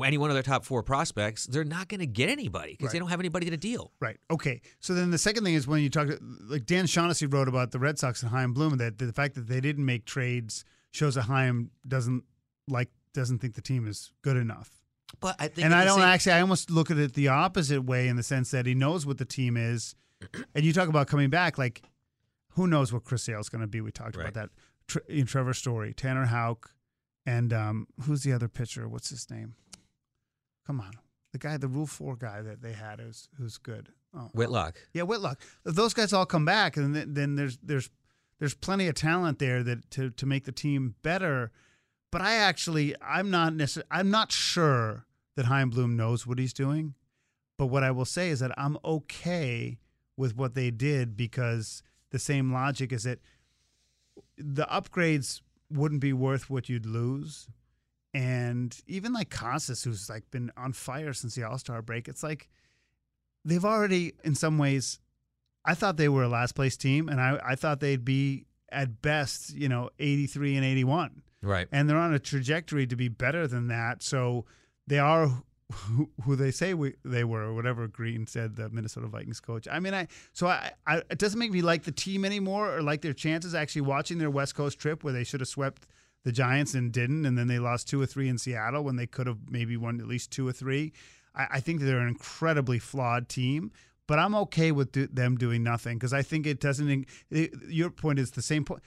any 0.02 0.18
one 0.18 0.30
of 0.30 0.34
their 0.34 0.42
top 0.42 0.64
four 0.64 0.82
prospects, 0.82 1.46
they're 1.46 1.62
not 1.62 1.86
going 1.88 2.00
to 2.00 2.06
get 2.06 2.28
anybody 2.28 2.74
because 2.76 2.92
they 2.92 2.98
don't 2.98 3.10
have 3.10 3.20
anybody 3.20 3.48
to 3.50 3.56
deal. 3.56 3.92
Right. 4.00 4.16
Okay. 4.32 4.60
So 4.80 4.94
then 4.94 5.10
the 5.12 5.18
second 5.18 5.44
thing 5.44 5.54
is 5.54 5.66
when 5.68 5.80
you 5.80 5.90
talk, 5.90 6.08
like 6.48 6.66
Dan 6.66 6.86
Shaughnessy 6.86 7.26
wrote 7.26 7.46
about 7.46 7.70
the 7.70 7.78
Red 7.78 8.00
Sox 8.00 8.20
and 8.22 8.30
Chaim 8.32 8.52
Bloom, 8.52 8.78
that 8.78 8.98
the 8.98 9.12
fact 9.12 9.34
that 9.36 9.46
they 9.48 9.60
didn't 9.60 9.84
make 9.84 10.04
trades 10.04 10.64
shows 10.90 11.14
that 11.14 11.22
Chaim 11.24 11.70
doesn't 11.86 12.24
like 12.68 12.88
doesn't 13.14 13.38
think 13.38 13.54
the 13.54 13.60
team 13.62 13.86
is 13.86 14.12
good 14.22 14.36
enough. 14.36 14.70
But 15.20 15.36
I 15.38 15.46
think 15.48 15.66
and 15.66 15.74
I 15.74 15.84
don't 15.84 15.98
same- 16.00 16.08
actually. 16.08 16.32
I 16.32 16.40
almost 16.40 16.70
look 16.70 16.90
at 16.90 16.96
it 16.98 17.12
the 17.14 17.28
opposite 17.28 17.82
way 17.84 18.08
in 18.08 18.16
the 18.16 18.22
sense 18.24 18.50
that 18.50 18.66
he 18.66 18.74
knows 18.74 19.06
what 19.06 19.18
the 19.18 19.24
team 19.26 19.56
is, 19.56 19.94
and 20.54 20.64
you 20.64 20.72
talk 20.72 20.88
about 20.88 21.06
coming 21.06 21.30
back. 21.30 21.58
Like, 21.58 21.82
who 22.54 22.66
knows 22.66 22.92
what 22.92 23.04
Chris 23.04 23.22
Sale's 23.22 23.48
going 23.50 23.60
to 23.60 23.68
be? 23.68 23.80
We 23.82 23.92
talked 23.92 24.16
Right. 24.16 24.22
about 24.28 24.34
that. 24.34 24.50
Tre- 24.86 25.02
in 25.08 25.26
Trevor 25.26 25.54
Story, 25.54 25.92
Tanner 25.94 26.26
Houck, 26.26 26.70
and 27.26 27.52
um, 27.52 27.86
who's 28.02 28.22
the 28.22 28.32
other 28.32 28.48
pitcher? 28.48 28.88
What's 28.88 29.10
his 29.10 29.30
name? 29.30 29.54
Come 30.66 30.80
on, 30.80 30.92
the 31.32 31.38
guy, 31.38 31.56
the 31.56 31.68
Rule 31.68 31.86
Four 31.86 32.16
guy 32.16 32.42
that 32.42 32.62
they 32.62 32.72
had, 32.72 33.00
who's 33.00 33.28
who's 33.36 33.58
good. 33.58 33.88
Oh, 34.14 34.30
Whitlock. 34.34 34.76
yeah, 34.92 35.02
Whitlock. 35.02 35.40
If 35.64 35.74
those 35.74 35.94
guys 35.94 36.12
all 36.12 36.26
come 36.26 36.44
back, 36.44 36.76
and 36.76 36.94
then, 36.94 37.14
then 37.14 37.36
there's 37.36 37.58
there's 37.62 37.90
there's 38.38 38.54
plenty 38.54 38.86
of 38.88 38.94
talent 38.94 39.38
there 39.38 39.62
that 39.62 39.90
to 39.92 40.10
to 40.10 40.26
make 40.26 40.44
the 40.44 40.52
team 40.52 40.94
better. 41.02 41.50
But 42.10 42.20
I 42.20 42.34
actually 42.34 42.94
I'm 43.00 43.30
not 43.30 43.54
necessarily 43.54 43.88
I'm 43.90 44.10
not 44.10 44.30
sure 44.32 45.06
that 45.36 45.46
Chaim 45.46 45.70
Bloom 45.70 45.96
knows 45.96 46.26
what 46.26 46.38
he's 46.38 46.52
doing. 46.52 46.94
But 47.58 47.66
what 47.66 47.82
I 47.82 47.90
will 47.90 48.04
say 48.04 48.30
is 48.30 48.40
that 48.40 48.50
I'm 48.58 48.76
okay 48.84 49.78
with 50.16 50.36
what 50.36 50.54
they 50.54 50.70
did 50.70 51.16
because 51.16 51.82
the 52.10 52.18
same 52.18 52.52
logic 52.52 52.92
is 52.92 53.04
that 53.04 53.20
the 54.36 54.66
upgrades 54.66 55.40
wouldn't 55.70 56.00
be 56.00 56.12
worth 56.12 56.50
what 56.50 56.68
you'd 56.68 56.86
lose. 56.86 57.48
And 58.14 58.76
even 58.86 59.12
like 59.12 59.30
Casas, 59.30 59.84
who's 59.84 60.10
like 60.10 60.30
been 60.30 60.50
on 60.56 60.72
fire 60.72 61.12
since 61.12 61.34
the 61.34 61.44
All 61.44 61.58
Star 61.58 61.80
break, 61.80 62.08
it's 62.08 62.22
like 62.22 62.48
they've 63.44 63.64
already, 63.64 64.14
in 64.22 64.34
some 64.34 64.58
ways, 64.58 64.98
I 65.64 65.74
thought 65.74 65.96
they 65.96 66.08
were 66.08 66.24
a 66.24 66.28
last 66.28 66.54
place 66.54 66.76
team, 66.76 67.08
and 67.08 67.20
I, 67.20 67.38
I 67.44 67.54
thought 67.54 67.80
they'd 67.80 68.04
be 68.04 68.46
at 68.70 69.00
best, 69.00 69.54
you 69.54 69.68
know, 69.68 69.90
83 69.98 70.56
and 70.56 70.64
81. 70.64 71.22
Right. 71.42 71.68
And 71.72 71.88
they're 71.88 71.96
on 71.96 72.14
a 72.14 72.18
trajectory 72.18 72.86
to 72.86 72.96
be 72.96 73.08
better 73.08 73.46
than 73.46 73.68
that. 73.68 74.02
So 74.02 74.44
they 74.86 74.98
are 74.98 75.42
who, 75.72 76.36
they 76.36 76.50
say 76.50 76.74
we, 76.74 76.94
they 77.04 77.24
were, 77.24 77.42
or 77.42 77.54
whatever 77.54 77.88
Green 77.88 78.26
said, 78.26 78.56
the 78.56 78.68
Minnesota 78.68 79.06
Vikings 79.06 79.40
coach. 79.40 79.66
I 79.70 79.80
mean, 79.80 79.94
I 79.94 80.08
so 80.32 80.46
I, 80.46 80.72
I 80.86 80.98
it 81.10 81.18
doesn't 81.18 81.38
make 81.38 81.52
me 81.52 81.62
like 81.62 81.84
the 81.84 81.92
team 81.92 82.24
anymore 82.24 82.76
or 82.76 82.82
like 82.82 83.02
their 83.02 83.12
chances. 83.12 83.54
Actually, 83.54 83.82
watching 83.82 84.18
their 84.18 84.30
West 84.30 84.54
Coast 84.54 84.78
trip 84.78 85.02
where 85.04 85.12
they 85.12 85.24
should 85.24 85.40
have 85.40 85.48
swept 85.48 85.86
the 86.24 86.32
Giants 86.32 86.74
and 86.74 86.92
didn't, 86.92 87.26
and 87.26 87.36
then 87.36 87.48
they 87.48 87.58
lost 87.58 87.88
two 87.88 88.00
or 88.00 88.06
three 88.06 88.28
in 88.28 88.38
Seattle 88.38 88.84
when 88.84 88.96
they 88.96 89.06
could 89.06 89.26
have 89.26 89.38
maybe 89.48 89.76
won 89.76 90.00
at 90.00 90.06
least 90.06 90.30
two 90.30 90.46
or 90.46 90.52
three. 90.52 90.92
I, 91.34 91.46
I 91.52 91.60
think 91.60 91.80
they're 91.80 91.98
an 91.98 92.08
incredibly 92.08 92.78
flawed 92.78 93.28
team. 93.28 93.72
But 94.08 94.18
I'm 94.18 94.34
okay 94.34 94.72
with 94.72 94.92
do, 94.92 95.06
them 95.06 95.36
doing 95.36 95.62
nothing 95.62 95.96
because 95.96 96.12
I 96.12 96.22
think 96.22 96.46
it 96.46 96.60
doesn't. 96.60 97.06
It, 97.30 97.52
your 97.68 97.88
point 97.88 98.18
is 98.18 98.32
the 98.32 98.42
same 98.42 98.64
point. 98.64 98.82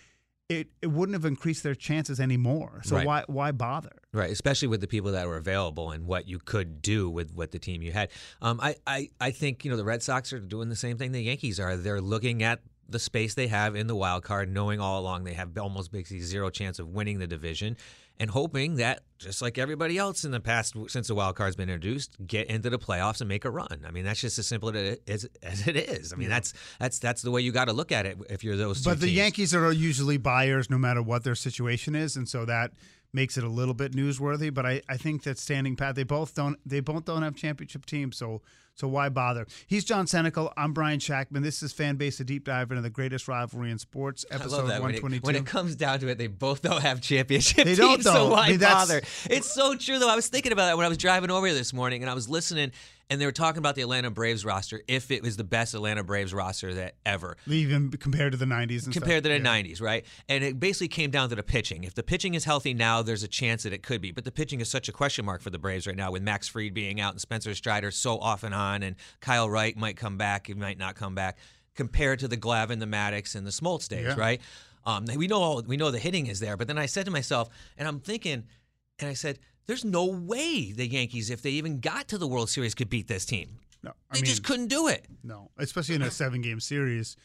It 0.48 0.68
it 0.82 0.88
wouldn't 0.88 1.16
have 1.16 1.26
increased 1.26 1.64
their 1.64 1.74
chances 1.74 2.20
anymore. 2.20 2.82
So 2.84 2.96
Right. 2.98 3.06
why 3.06 3.24
why 3.28 3.52
bother? 3.52 3.98
Right, 4.14 4.30
especially 4.32 4.68
with 4.68 4.80
the 4.80 4.88
people 4.88 5.12
that 5.14 5.28
were 5.28 5.38
available 5.38 5.90
and 5.90 6.06
what 6.06 6.28
you 6.28 6.38
could 6.38 6.82
do 6.84 7.10
with 7.10 7.34
what 7.34 7.52
the 7.52 7.58
team 7.58 7.82
you 7.82 7.92
had. 7.92 8.10
Um, 8.42 8.60
I, 8.62 8.76
I, 8.86 9.10
I 9.20 9.32
think 9.32 9.66
you 9.66 9.72
know 9.72 9.78
the 9.78 9.84
Red 9.84 10.04
Sox 10.04 10.32
are 10.34 10.40
doing 10.40 10.70
the 10.70 10.76
same 10.76 10.98
thing 10.98 11.12
the 11.14 11.22
Yankees 11.24 11.60
are. 11.60 11.76
They're 11.76 12.00
looking 12.00 12.44
at 12.44 12.62
the 12.88 13.00
space 13.00 13.34
they 13.34 13.48
have 13.48 13.76
in 13.76 13.88
the 13.88 13.96
wild 13.96 14.24
card, 14.24 14.48
knowing 14.48 14.80
all 14.80 15.00
along 15.02 15.24
they 15.24 15.34
have 15.34 15.58
almost 15.58 15.92
basically 15.92 16.22
zero 16.22 16.52
chance 16.52 16.78
of 16.78 16.90
winning 16.90 17.18
the 17.18 17.26
division, 17.26 17.76
and 18.20 18.30
hoping 18.30 18.76
that 18.76 19.02
just 19.18 19.42
like 19.42 19.58
everybody 19.58 19.98
else 19.98 20.26
in 20.26 20.32
the 20.32 20.40
past 20.40 20.76
since 20.88 21.08
the 21.08 21.16
wild 21.16 21.36
card's 21.36 21.56
been 21.56 21.70
introduced, 21.70 22.16
get 22.26 22.48
into 22.48 22.70
the 22.70 22.78
playoffs 22.78 23.22
and 23.22 23.28
make 23.28 23.46
a 23.46 23.50
run. 23.50 23.84
I 23.86 23.92
mean, 23.92 24.06
that's 24.06 24.22
just 24.22 24.38
as 24.40 24.48
simple 24.48 24.70
as, 24.70 25.28
as 25.44 25.68
it 25.68 25.76
is. 25.76 26.14
I 26.14 26.16
mean, 26.16 26.30
that's 26.30 26.54
that's 26.80 27.00
that's 27.00 27.22
the 27.22 27.32
way 27.32 27.42
you 27.42 27.52
got 27.52 27.66
to 27.66 27.74
look 27.74 27.92
at 27.92 28.06
it 28.06 28.18
if 28.30 28.44
you're 28.44 28.58
those. 28.58 28.84
Two 28.84 28.90
But 28.90 29.00
the 29.00 29.08
teams. 29.08 29.18
Yankees 29.18 29.56
are 29.56 29.72
usually 29.72 30.18
buyers 30.18 30.70
no 30.70 30.78
matter 30.78 31.02
what 31.02 31.24
their 31.24 31.36
situation 31.36 31.96
is, 31.96 32.16
and 32.16 32.28
so 32.28 32.46
that 32.46 32.72
makes 33.16 33.38
it 33.38 33.44
a 33.44 33.50
little 33.50 33.74
bit 33.74 33.94
newsworthy. 33.94 34.54
But 34.54 34.66
I, 34.66 34.82
I 34.88 34.98
think 34.98 35.24
that 35.24 35.40
standing 35.40 35.76
pat, 35.76 35.96
they 35.96 36.04
both 36.04 36.36
don't 36.36 36.60
they 36.66 36.82
both 36.82 37.06
don't 37.06 37.24
have 37.24 37.36
championship 37.36 37.86
teams, 37.86 38.18
so 38.18 38.42
so 38.76 38.90
why 38.90 39.08
bother? 39.08 39.48
He's 39.68 39.86
John 39.86 40.06
Senecal. 40.06 40.52
I'm 40.58 40.74
Brian 40.74 41.00
Shackman. 41.00 41.44
This 41.44 41.64
is 41.64 41.72
fan 41.72 41.96
base 41.96 42.20
a 42.20 42.26
deep 42.26 42.44
dive 42.44 42.72
into 42.72 42.82
the 42.82 42.90
greatest 42.90 43.28
rivalry 43.30 43.72
in 43.72 43.80
sports, 43.80 44.26
I 44.30 44.36
episode 44.36 44.52
love 44.52 44.68
that. 44.68 44.82
When 44.82 44.94
it, 44.94 45.02
122. 45.02 45.26
when 45.26 45.36
it 45.38 45.46
comes 45.46 45.76
down 45.78 46.00
to 46.00 46.10
it, 46.10 46.18
they 46.18 46.28
both 46.28 46.62
don't 46.62 46.82
have 46.82 47.00
championship 47.00 47.64
They 47.64 47.76
teams, 47.76 48.04
don't, 48.04 48.04
so 48.04 48.32
why 48.32 48.48
I 48.48 48.50
mean, 48.50 48.60
bother? 48.60 49.02
It's 49.30 49.52
so 49.52 49.76
true, 49.76 49.98
though. 49.98 50.10
I 50.10 50.16
was 50.16 50.28
thinking 50.28 50.52
about 50.52 50.66
that 50.66 50.78
when 50.78 50.86
I 50.86 50.90
was 50.90 50.98
driving 50.98 51.32
over 51.32 51.48
here 51.48 51.56
this 51.56 51.72
morning, 51.72 52.04
and 52.04 52.10
I 52.10 52.14
was 52.14 52.28
listening, 52.28 52.74
and 53.10 53.22
they 53.22 53.26
were 53.26 53.32
talking 53.32 53.60
about 53.60 53.76
the 53.76 53.82
Atlanta 53.82 54.10
Braves 54.10 54.44
roster, 54.44 54.82
if 54.88 55.12
it 55.12 55.22
was 55.22 55.38
the 55.38 55.44
best 55.44 55.74
Atlanta 55.76 56.04
Braves 56.04 56.34
roster 56.34 56.74
that 56.74 56.96
ever. 57.06 57.38
even 57.48 57.92
compared 57.92 58.32
to 58.32 58.38
the 58.38 58.46
90s 58.46 58.86
and 58.86 58.94
compared 58.94 59.24
stuff. 59.24 59.38
to 59.38 59.44
the 59.44 59.48
90s, 59.48 59.82
right? 59.82 60.06
And 60.28 60.44
it 60.44 60.60
basically 60.60 60.88
came 60.88 61.12
down 61.12 61.30
to 61.30 61.36
the 61.36 61.44
pitching. 61.44 61.84
If 61.84 61.94
the 61.94 62.04
pitching 62.04 62.34
is 62.34 62.46
healthy 62.46 62.74
now, 62.74 63.02
there's 63.02 63.24
a 63.24 63.28
chance 63.28 63.64
that 63.64 63.74
it 63.74 63.84
could 63.84 64.02
be. 64.02 64.12
But 64.12 64.24
the 64.26 64.32
pitching 64.32 64.60
is 64.62 64.70
such 64.70 64.90
a 64.90 64.92
question 64.92 65.26
mark 65.26 65.42
for 65.42 65.50
the 65.52 65.60
Braves 65.60 65.86
right 65.86 65.96
now 65.96 66.12
with 66.12 66.24
Max 66.24 66.48
Fried 66.48 66.74
being 66.74 67.00
out 67.00 67.12
and 67.14 67.22
Spencer 67.22 67.54
Strider 67.54 67.92
so 67.92 68.18
off 68.20 68.44
and 68.44 68.56
on, 68.56 68.82
and 68.84 68.96
Kyle 69.22 69.50
Wright 69.50 69.78
might 69.78 69.98
come 69.98 70.18
back, 70.18 70.48
he 70.48 70.54
might 70.56 70.78
not 70.80 70.96
come 70.96 71.14
back, 71.14 71.38
compared 71.76 72.20
to 72.20 72.28
the 72.28 72.38
Glavine, 72.38 72.80
the 72.80 72.86
Maddux, 72.88 73.36
and 73.36 73.46
the 73.46 73.52
Smoltz 73.52 73.88
days, 73.88 74.06
Yeah. 74.06 74.16
right? 74.16 74.42
Um, 74.86 75.06
we 75.16 75.28
know 75.28 75.42
all, 75.42 75.62
we 75.64 75.78
know 75.78 75.92
the 75.92 76.00
hitting 76.00 76.28
is 76.28 76.40
there, 76.40 76.58
but 76.58 76.68
then 76.68 76.78
I 76.78 76.86
said 76.86 77.06
to 77.06 77.12
myself, 77.12 77.50
and 77.78 77.88
I'm 77.88 78.00
thinking, 78.00 78.44
and 79.00 79.10
I 79.10 79.14
said, 79.14 79.40
"There's 79.68 79.86
no 79.86 80.06
way 80.06 80.72
the 80.72 80.88
Yankees, 80.88 81.30
if 81.30 81.42
they 81.42 81.52
even 81.52 81.80
got 81.80 82.08
to 82.10 82.18
the 82.18 82.28
World 82.28 82.50
Series, 82.50 82.76
could 82.76 82.90
beat 82.90 83.08
this 83.08 83.26
team. 83.26 83.60
No, 83.84 83.92
I 84.10 84.16
They 84.16 84.22
mean, 84.22 84.26
just 84.26 84.44
couldn't 84.44 84.68
do 84.68 84.88
it." 84.88 85.06
No, 85.24 85.52
especially 85.58 85.96
in 85.96 86.02
a 86.02 86.12
seven 86.12 86.42
game 86.42 86.60
series. 86.60 87.18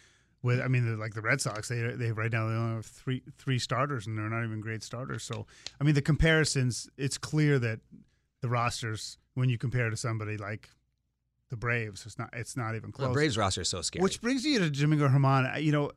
With 0.43 0.61
I 0.61 0.69
mean, 0.69 0.99
like 0.99 1.13
the 1.13 1.21
Red 1.21 1.41
Sox, 1.41 1.69
they 1.69 1.81
they 1.81 2.13
right 2.13 2.33
now 2.33 2.49
they 2.49 2.55
only 2.55 2.77
have 2.77 2.87
three 2.87 3.23
three 3.37 3.59
starters, 3.59 4.07
and 4.07 4.17
they're 4.17 4.31
not 4.31 4.45
even 4.45 4.61
great 4.61 4.83
starters. 4.83 5.23
So 5.23 5.47
I 5.81 5.85
mean, 5.85 5.95
the 5.95 6.03
comparisons, 6.03 6.89
it's 6.97 7.19
clear 7.19 7.59
that 7.59 7.81
the 8.41 8.49
rosters, 8.49 9.19
when 9.35 9.51
you 9.51 9.59
compare 9.59 9.91
to 9.91 9.97
somebody 9.97 10.39
like 10.39 10.71
the 11.51 11.57
Braves, 11.57 12.07
it's 12.07 12.19
not 12.19 12.31
it's 12.33 12.57
not 12.57 12.75
even 12.75 12.91
close. 12.91 13.09
The 13.09 13.13
Braves 13.13 13.37
roster 13.37 13.61
is 13.61 13.69
so 13.69 13.83
scary. 13.83 14.03
Which 14.03 14.23
brings 14.23 14.45
you 14.45 14.59
to 14.61 14.71
Domingo 14.71 15.09
German. 15.09 15.63
You 15.63 15.73
know, 15.73 15.91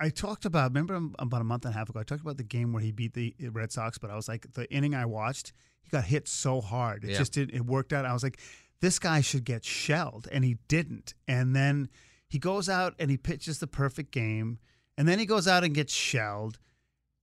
I, 0.00 0.10
talked 0.10 0.44
about, 0.44 0.70
remember 0.70 1.00
about 1.18 1.40
a 1.40 1.44
month 1.44 1.64
and 1.64 1.74
a 1.74 1.78
half 1.78 1.88
ago, 1.88 2.00
I 2.00 2.02
talked 2.04 2.20
about 2.22 2.36
the 2.36 2.44
game 2.44 2.72
where 2.72 2.82
he 2.82 2.92
beat 2.92 3.14
the 3.14 3.34
Red 3.52 3.72
Sox, 3.72 3.98
but 3.98 4.10
I 4.10 4.16
was 4.16 4.28
like, 4.28 4.52
the 4.54 4.70
inning 4.72 4.94
I 4.94 5.06
watched, 5.06 5.52
he 5.82 5.90
got 5.90 6.04
hit 6.04 6.28
so 6.28 6.60
hard. 6.60 7.04
It 7.04 7.10
Yeah. 7.10 7.18
just 7.18 7.32
didn't, 7.32 7.54
it 7.54 7.64
worked 7.66 7.92
out. 7.92 8.04
I 8.04 8.12
was 8.12 8.22
like, 8.22 8.40
this 8.80 8.98
guy 8.98 9.20
should 9.20 9.44
get 9.44 9.64
shelled, 9.64 10.28
and 10.30 10.44
he 10.44 10.58
didn't. 10.68 11.14
And 11.26 11.54
then 11.56 11.88
he 12.28 12.38
goes 12.38 12.68
out 12.68 12.94
and 12.98 13.10
he 13.10 13.16
pitches 13.16 13.58
the 13.58 13.66
perfect 13.66 14.12
game, 14.12 14.58
and 14.96 15.08
then 15.08 15.18
he 15.18 15.26
goes 15.26 15.48
out 15.48 15.64
and 15.64 15.74
gets 15.74 15.92
shelled, 15.92 16.58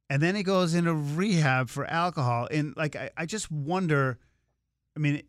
and 0.10 0.22
then 0.22 0.36
he 0.36 0.44
goes 0.44 0.74
into 0.74 0.94
rehab 0.94 1.70
for 1.70 1.86
alcohol. 1.86 2.48
And 2.52 2.74
like, 2.76 2.96
I, 2.96 3.10
I 3.16 3.26
just 3.26 3.50
wonder, 3.52 4.20
I 4.96 5.00
mean, 5.00 5.24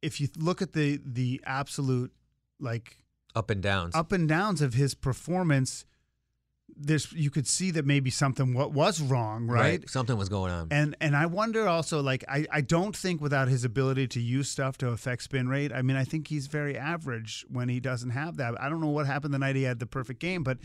if 0.00 0.20
you 0.20 0.28
look 0.38 0.62
at 0.62 0.72
the 0.72 1.00
the 1.04 1.40
absolute 1.44 2.12
like 2.60 2.98
up 3.34 3.50
and 3.50 3.62
downs. 3.62 3.94
up 3.94 4.10
and 4.12 4.28
downs 4.28 4.62
of 4.62 4.74
his 4.74 4.94
performance, 4.94 5.84
there's 6.78 7.12
you 7.12 7.30
could 7.30 7.46
see 7.46 7.70
that 7.72 7.84
maybe 7.84 8.10
something 8.10 8.54
what 8.54 8.72
was 8.72 9.00
wrong, 9.00 9.46
right? 9.46 9.88
Something 9.88 10.16
was 10.16 10.28
going 10.28 10.52
on. 10.52 10.68
And 10.70 10.96
and 11.00 11.16
I 11.16 11.26
wonder 11.26 11.66
also 11.66 12.00
like 12.00 12.24
I, 12.28 12.46
I 12.50 12.60
don't 12.60 12.96
think 12.96 13.20
without 13.20 13.48
his 13.48 13.64
ability 13.64 14.06
to 14.08 14.20
use 14.20 14.48
stuff 14.48 14.78
to 14.78 14.88
affect 14.88 15.24
spin 15.24 15.48
rate. 15.48 15.72
I 15.72 15.82
mean 15.82 15.96
I 15.96 16.04
think 16.04 16.28
he's 16.28 16.46
very 16.46 16.76
average 16.76 17.44
when 17.50 17.68
he 17.68 17.80
doesn't 17.80 18.10
have 18.10 18.36
that. 18.36 18.60
I 18.60 18.68
don't 18.68 18.80
know 18.80 18.88
what 18.88 19.06
happened 19.06 19.34
the 19.34 19.38
night 19.38 19.56
he 19.56 19.64
had 19.64 19.80
the 19.80 19.86
perfect 19.86 20.20
game, 20.20 20.42
but 20.42 20.58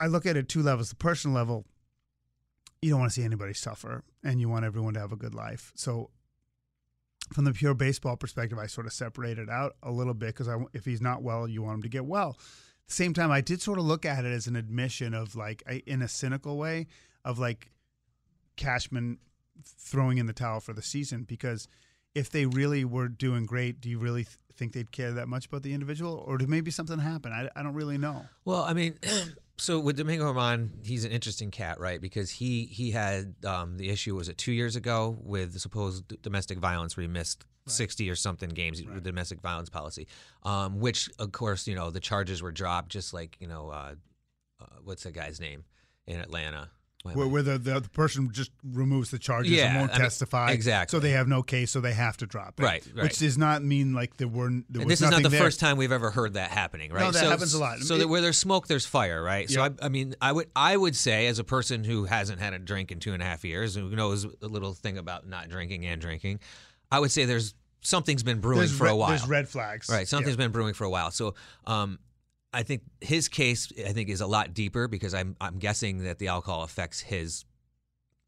I 0.00 0.08
look 0.08 0.26
at 0.26 0.36
it 0.36 0.48
two 0.48 0.62
levels. 0.62 0.90
The 0.90 0.96
personal 0.96 1.36
level, 1.36 1.64
you 2.82 2.90
don't 2.90 3.00
want 3.00 3.12
to 3.12 3.14
see 3.14 3.24
anybody 3.24 3.54
suffer, 3.54 4.02
and 4.22 4.40
you 4.40 4.48
want 4.48 4.64
everyone 4.64 4.94
to 4.94 5.00
have 5.00 5.12
a 5.12 5.16
good 5.16 5.34
life. 5.34 5.72
So 5.74 6.10
from 7.32 7.44
the 7.44 7.52
pure 7.52 7.74
baseball 7.74 8.16
perspective, 8.16 8.58
I 8.58 8.66
sort 8.66 8.86
of 8.86 8.92
separated 8.92 9.48
out 9.48 9.76
a 9.82 9.90
little 9.90 10.14
bit 10.14 10.28
because 10.28 10.48
I 10.48 10.56
if 10.72 10.84
he's 10.84 11.00
not 11.00 11.22
well, 11.22 11.48
you 11.48 11.62
want 11.62 11.76
him 11.76 11.82
to 11.82 11.88
get 11.88 12.04
well. 12.04 12.36
The 12.88 12.94
same 12.94 13.14
time, 13.14 13.30
I 13.30 13.40
did 13.40 13.60
sort 13.60 13.78
of 13.78 13.84
look 13.84 14.04
at 14.04 14.24
it 14.24 14.32
as 14.32 14.46
an 14.46 14.56
admission 14.56 15.14
of 15.14 15.34
like, 15.34 15.62
I, 15.68 15.82
in 15.86 16.02
a 16.02 16.08
cynical 16.08 16.56
way, 16.56 16.86
of 17.24 17.38
like 17.38 17.70
Cashman 18.56 19.18
throwing 19.64 20.18
in 20.18 20.26
the 20.26 20.32
towel 20.32 20.60
for 20.60 20.72
the 20.72 20.82
season 20.82 21.24
because 21.24 21.68
if 22.14 22.30
they 22.30 22.46
really 22.46 22.84
were 22.84 23.08
doing 23.08 23.44
great, 23.44 23.80
do 23.80 23.90
you 23.90 23.98
really 23.98 24.24
th- 24.24 24.38
think 24.56 24.72
they'd 24.72 24.90
care 24.90 25.12
that 25.12 25.28
much 25.28 25.46
about 25.46 25.62
the 25.62 25.74
individual, 25.74 26.24
or 26.26 26.38
did 26.38 26.48
maybe 26.48 26.70
something 26.70 26.98
happen? 26.98 27.30
I, 27.30 27.50
I 27.54 27.62
don't 27.62 27.74
really 27.74 27.98
know. 27.98 28.24
Well, 28.46 28.62
I 28.62 28.72
mean, 28.72 28.98
so 29.58 29.78
with 29.78 29.98
Domingo 29.98 30.32
German, 30.32 30.80
he's 30.82 31.04
an 31.04 31.12
interesting 31.12 31.50
cat, 31.50 31.78
right? 31.78 32.00
Because 32.00 32.30
he 32.30 32.64
he 32.66 32.90
had 32.92 33.34
um, 33.44 33.76
the 33.76 33.90
issue 33.90 34.14
was 34.16 34.30
it 34.30 34.38
two 34.38 34.52
years 34.52 34.76
ago 34.76 35.18
with 35.22 35.52
the 35.52 35.58
supposed 35.58 36.22
domestic 36.22 36.58
violence, 36.58 36.96
where 36.96 37.02
he 37.02 37.08
missed 37.08 37.44
sixty 37.66 38.08
or 38.10 38.14
something 38.14 38.48
games 38.50 38.82
with 38.82 38.94
the 38.94 39.00
domestic 39.00 39.40
violence 39.40 39.68
policy, 39.68 40.06
um, 40.44 40.80
which 40.80 41.10
of 41.18 41.32
course 41.32 41.66
you 41.66 41.74
know 41.74 41.90
the 41.90 42.00
charges 42.00 42.42
were 42.42 42.52
dropped, 42.52 42.90
just 42.90 43.12
like 43.14 43.36
you 43.40 43.46
know 43.48 43.70
uh, 43.70 43.94
uh, 44.60 44.66
what's 44.84 45.02
that 45.04 45.12
guy's 45.12 45.40
name 45.40 45.64
in 46.06 46.20
Atlanta. 46.20 46.70
Where, 47.14 47.28
where 47.28 47.42
the, 47.42 47.56
the, 47.56 47.78
the 47.78 47.88
person 47.88 48.30
just 48.32 48.50
removes 48.64 49.12
the 49.12 49.18
charges 49.20 49.56
and 49.60 49.76
won't 49.76 49.90
I 49.92 49.94
mean, 49.94 50.02
testify. 50.02 50.50
exactly. 50.50 50.96
So 50.96 51.00
they 51.00 51.12
have 51.12 51.28
no 51.28 51.40
case, 51.40 51.70
so 51.70 51.80
they 51.80 51.92
have 51.92 52.16
to 52.16 52.26
drop 52.26 52.58
it. 52.58 52.64
Right, 52.64 52.84
right. 52.96 53.04
Which 53.04 53.18
does 53.18 53.38
not 53.38 53.62
mean 53.62 53.94
like 53.94 54.16
there 54.16 54.26
were. 54.26 54.48
There 54.68 54.82
and 54.82 54.90
this 54.90 55.00
is 55.02 55.10
not 55.10 55.22
the 55.22 55.28
there. 55.28 55.40
first 55.40 55.60
time 55.60 55.76
we've 55.76 55.92
ever 55.92 56.10
heard 56.10 56.34
that 56.34 56.50
happening, 56.50 56.92
right? 56.92 57.02
No, 57.02 57.12
that 57.12 57.24
happens 57.24 57.54
a 57.54 57.60
lot. 57.60 57.78
So 57.78 57.94
It- 57.94 57.98
that 57.98 58.08
where 58.08 58.20
there's 58.20 58.38
smoke, 58.38 58.66
there's 58.66 58.86
fire, 58.86 59.22
right? 59.22 59.48
So 59.48 59.62
I, 59.62 59.70
I 59.80 59.88
mean, 59.88 60.16
I 60.20 60.32
would 60.32 60.48
I 60.56 60.76
would 60.76 60.96
say 60.96 61.28
as 61.28 61.38
a 61.38 61.44
person 61.44 61.84
who 61.84 62.06
hasn't 62.06 62.40
had 62.40 62.54
a 62.54 62.58
drink 62.58 62.90
in 62.90 62.98
two 62.98 63.12
and 63.12 63.22
a 63.22 63.24
half 63.24 63.44
years, 63.44 63.76
who 63.76 63.88
knows 63.90 64.24
a 64.24 64.48
little 64.48 64.74
thing 64.74 64.98
about 64.98 65.28
not 65.28 65.48
drinking 65.48 65.86
and 65.86 66.00
drinking, 66.00 66.40
I 66.90 67.00
would 67.00 67.10
say 67.10 67.24
there's 67.24 67.54
something's 67.80 68.22
been 68.22 68.40
brewing 68.40 68.60
There's 68.60 68.76
for 68.76 68.84
red- 68.84 68.92
a 68.92 68.96
while. 68.96 69.08
There's 69.10 69.26
red 69.28 69.48
flags. 69.48 69.88
Right, 69.88 70.06
something's 70.08 70.32
Yeah. 70.36 70.44
been 70.44 70.52
brewing 70.52 70.74
for 70.74 70.84
a 70.84 70.90
while. 70.90 71.10
So, 71.10 71.34
um, 71.66 71.98
I 72.52 72.62
think 72.62 72.82
his 73.00 73.28
case, 73.28 73.70
I 73.86 73.92
think, 73.92 74.08
is 74.08 74.20
a 74.20 74.26
lot 74.26 74.54
deeper 74.54 74.88
because 74.88 75.12
I'm 75.14 75.36
I'm 75.40 75.58
guessing 75.58 76.04
that 76.04 76.18
the 76.18 76.28
alcohol 76.28 76.62
affects 76.62 77.00
his 77.00 77.44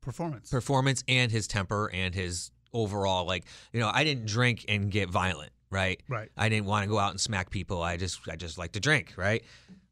performance. 0.02 0.50
performance 0.50 1.02
and 1.08 1.30
his 1.32 1.46
temper 1.46 1.90
and 1.92 2.14
his 2.14 2.50
overall 2.74 3.24
like 3.26 3.44
you 3.72 3.80
know 3.80 3.90
I 3.92 4.04
didn't 4.04 4.26
drink 4.26 4.64
and 4.68 4.90
get 4.90 5.08
violent, 5.08 5.50
right? 5.70 6.00
Right. 6.08 6.30
I 6.36 6.48
didn't 6.48 6.66
want 6.66 6.84
to 6.84 6.88
go 6.88 6.98
out 6.98 7.10
and 7.12 7.20
smack 7.20 7.50
people. 7.50 7.82
I 7.82 7.96
just 7.96 8.20
I 8.28 8.36
just 8.36 8.58
like 8.58 8.72
to 8.72 8.80
drink, 8.80 9.14
right? 9.16 9.42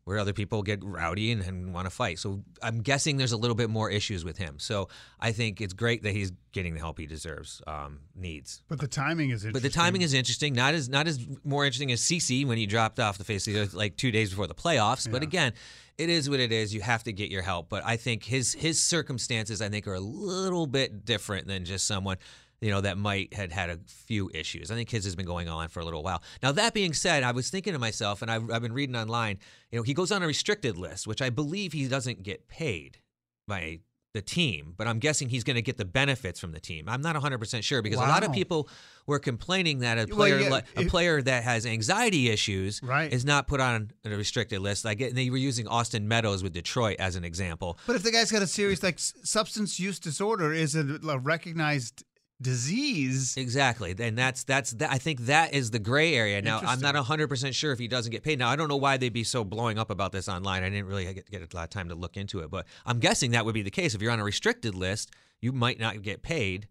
Where 0.07 0.21
other 0.21 0.33
people 0.33 0.63
get 0.63 0.85
rowdy 0.85 1.33
and, 1.33 1.43
and 1.43 1.75
want 1.75 1.87
to 1.87 1.91
fight. 1.91 2.21
So 2.21 2.45
I'm 2.63 2.81
guessing 2.81 3.17
there's 3.17 3.33
a 3.33 3.37
little 3.37 3.57
bit 3.57 3.69
more 3.69 3.91
issues 3.91 4.25
with 4.25 4.39
him. 4.39 4.61
So 4.61 4.89
I 5.19 5.33
think 5.33 5.61
it's 5.61 5.73
great 5.73 6.05
that 6.05 6.13
he's 6.13 6.31
getting 6.53 6.75
the 6.75 6.79
help 6.79 7.01
he 7.01 7.07
deserves, 7.07 7.61
um, 7.67 7.99
needs. 8.15 8.63
But 8.69 8.81
the 8.81 8.87
timing 8.87 9.31
is 9.31 9.45
interesting. 9.45 9.53
But 9.53 9.63
the 9.63 9.69
timing 9.69 10.03
is 10.03 10.15
interesting. 10.15 10.55
Not 10.55 10.75
as 10.75 10.89
not 10.89 11.09
as 11.09 11.27
more 11.43 11.65
interesting 11.65 11.91
as 11.91 12.01
CC 12.01 12.47
when 12.47 12.57
he 12.57 12.67
dropped 12.67 13.01
off 13.01 13.19
the 13.19 13.25
face 13.25 13.49
of 13.49 13.55
the 13.55 13.61
earth 13.61 13.75
like 13.75 13.97
two 13.97 14.13
days 14.13 14.31
before 14.31 14.47
the 14.47 14.55
playoffs. 14.55 15.11
But 15.11 15.25
again, 15.25 15.55
it 15.99 16.09
is 16.09 16.31
what 16.31 16.39
it 16.39 16.53
is. 16.53 16.73
You 16.73 16.83
have 16.83 17.03
to 17.03 17.13
get 17.13 17.29
your 17.31 17.43
help. 17.43 17.69
But 17.69 17.85
I 17.85 17.97
think 17.97 18.23
his 18.23 18.53
his 18.53 18.81
circumstances 18.81 19.61
I 19.61 19.69
think 19.71 19.89
are 19.89 19.95
a 19.95 20.01
little 20.01 20.69
bit 20.69 21.05
different 21.05 21.49
than 21.49 21.65
just 21.65 21.85
someone 21.85 22.19
you 22.61 22.71
know 22.71 22.81
that 22.81 22.97
might 22.99 23.35
had 23.35 23.53
had 23.53 23.71
a 23.71 23.79
few 23.87 24.31
issues. 24.35 24.71
I 24.71 24.75
think 24.75 24.91
his 24.91 25.05
has 25.05 25.15
been 25.17 25.27
going 25.27 25.49
on 25.49 25.69
for 25.69 25.81
a 25.81 25.85
little 25.85 26.03
while. 26.03 26.23
Now 26.43 26.53
that 26.53 26.75
being 26.75 26.93
said, 26.93 27.23
I 27.23 27.33
was 27.33 27.51
thinking 27.51 27.73
to 27.73 27.79
myself, 27.79 28.23
and 28.23 28.31
I've, 28.31 28.51
I've 28.51 28.63
been 28.63 28.73
reading 28.73 28.97
online. 28.97 29.39
You 29.71 29.79
know, 29.79 29.83
he 29.83 29.95
goes 29.95 30.11
on 30.13 30.23
a 30.23 30.27
restricted 30.27 30.77
list, 30.79 31.07
which 31.07 31.21
I 31.23 31.31
believe 31.31 31.73
he 31.73 31.87
doesn't 31.89 32.23
get 32.23 32.49
paid 32.49 32.99
by 33.47 33.81
the 34.15 34.23
team, 34.23 34.73
but 34.79 34.87
I'm 34.87 34.99
guessing 34.99 35.29
he's 35.29 35.45
going 35.45 35.57
to 35.57 35.63
get 35.63 35.77
the 35.77 35.85
benefits 35.85 36.41
from 36.41 36.53
the 36.53 36.59
team. 36.61 36.89
I'm 36.89 37.03
not 37.03 37.15
100% 37.17 37.63
sure 37.63 37.83
because 37.83 37.99
a 37.99 38.03
lot 38.03 38.25
of 38.25 38.33
people 38.33 38.67
were 39.07 39.19
complaining 39.19 39.81
that 39.81 39.99
a 39.99 40.07
Well, 40.09 40.17
player 40.17 40.41
yeah, 40.41 40.61
a 40.75 40.81
it- 40.81 40.89
player 40.89 41.21
that 41.21 41.45
has 41.45 41.67
anxiety 41.67 42.31
issues 42.31 42.81
Right. 42.83 43.13
is 43.13 43.27
not 43.27 43.47
put 43.47 43.61
on 43.61 43.91
a 44.07 44.09
restricted 44.17 44.61
list. 44.61 44.87
Like 44.87 45.01
they 45.13 45.29
were 45.29 45.37
using 45.37 45.69
Austin 45.69 46.09
Meadows 46.09 46.43
with 46.43 46.55
Detroit 46.55 46.97
as 46.99 47.15
an 47.17 47.25
example. 47.25 47.79
But 47.87 47.97
if 47.97 48.05
the 48.05 48.11
guy's 48.11 48.33
got 48.33 48.41
a 48.41 48.47
serious 48.47 48.83
like 48.83 48.99
substance 48.99 49.79
use 49.79 49.99
disorder, 49.99 50.51
is 50.51 50.75
a, 50.75 50.99
a 51.07 51.19
recognized 51.19 52.03
disease. 52.41 53.37
Exactly, 53.37 53.95
and 53.99 54.17
that's 54.17 54.45
that's 54.45 54.73
that. 54.73 54.93
I 54.93 54.99
think 54.99 55.21
that 55.27 55.55
is 55.55 55.71
the 55.71 55.79
gray 55.79 56.15
area. 56.15 56.43
Now, 56.43 56.61
I'm 56.63 56.81
not 56.81 56.95
100 56.95 57.29
percent 57.29 57.55
sure 57.55 57.73
if 57.73 57.79
he 57.79 57.89
doesn't 57.89 58.11
get 58.11 58.23
paid. 58.23 58.39
Now, 58.39 58.49
I 58.49 58.57
don't 58.57 58.69
know 58.69 58.77
why 58.77 58.97
they'd 58.97 59.13
be 59.13 59.25
so 59.25 59.45
blowing 59.45 59.79
up 59.79 59.91
about 59.91 60.13
this 60.13 60.29
online. 60.29 60.63
I 60.63 60.69
didn't 60.69 60.87
really 60.87 61.13
get, 61.13 61.31
get 61.31 61.53
a 61.53 61.57
lot 61.57 61.65
of 61.65 61.71
time 61.71 61.89
to 61.89 61.95
look 61.95 62.17
into 62.17 62.41
it, 62.41 62.51
but 62.51 62.67
I'm 62.85 62.99
guessing 62.99 63.31
that 63.33 63.45
would 63.45 63.55
be 63.55 63.63
the 63.63 63.71
case. 63.71 63.95
If 63.95 64.03
you're 64.03 64.13
on 64.13 64.21
a 64.21 64.25
restricted 64.25 64.75
list, 64.75 65.11
you 65.41 65.53
might 65.53 65.81
not 65.81 66.03
get 66.03 66.23
paid 66.23 66.69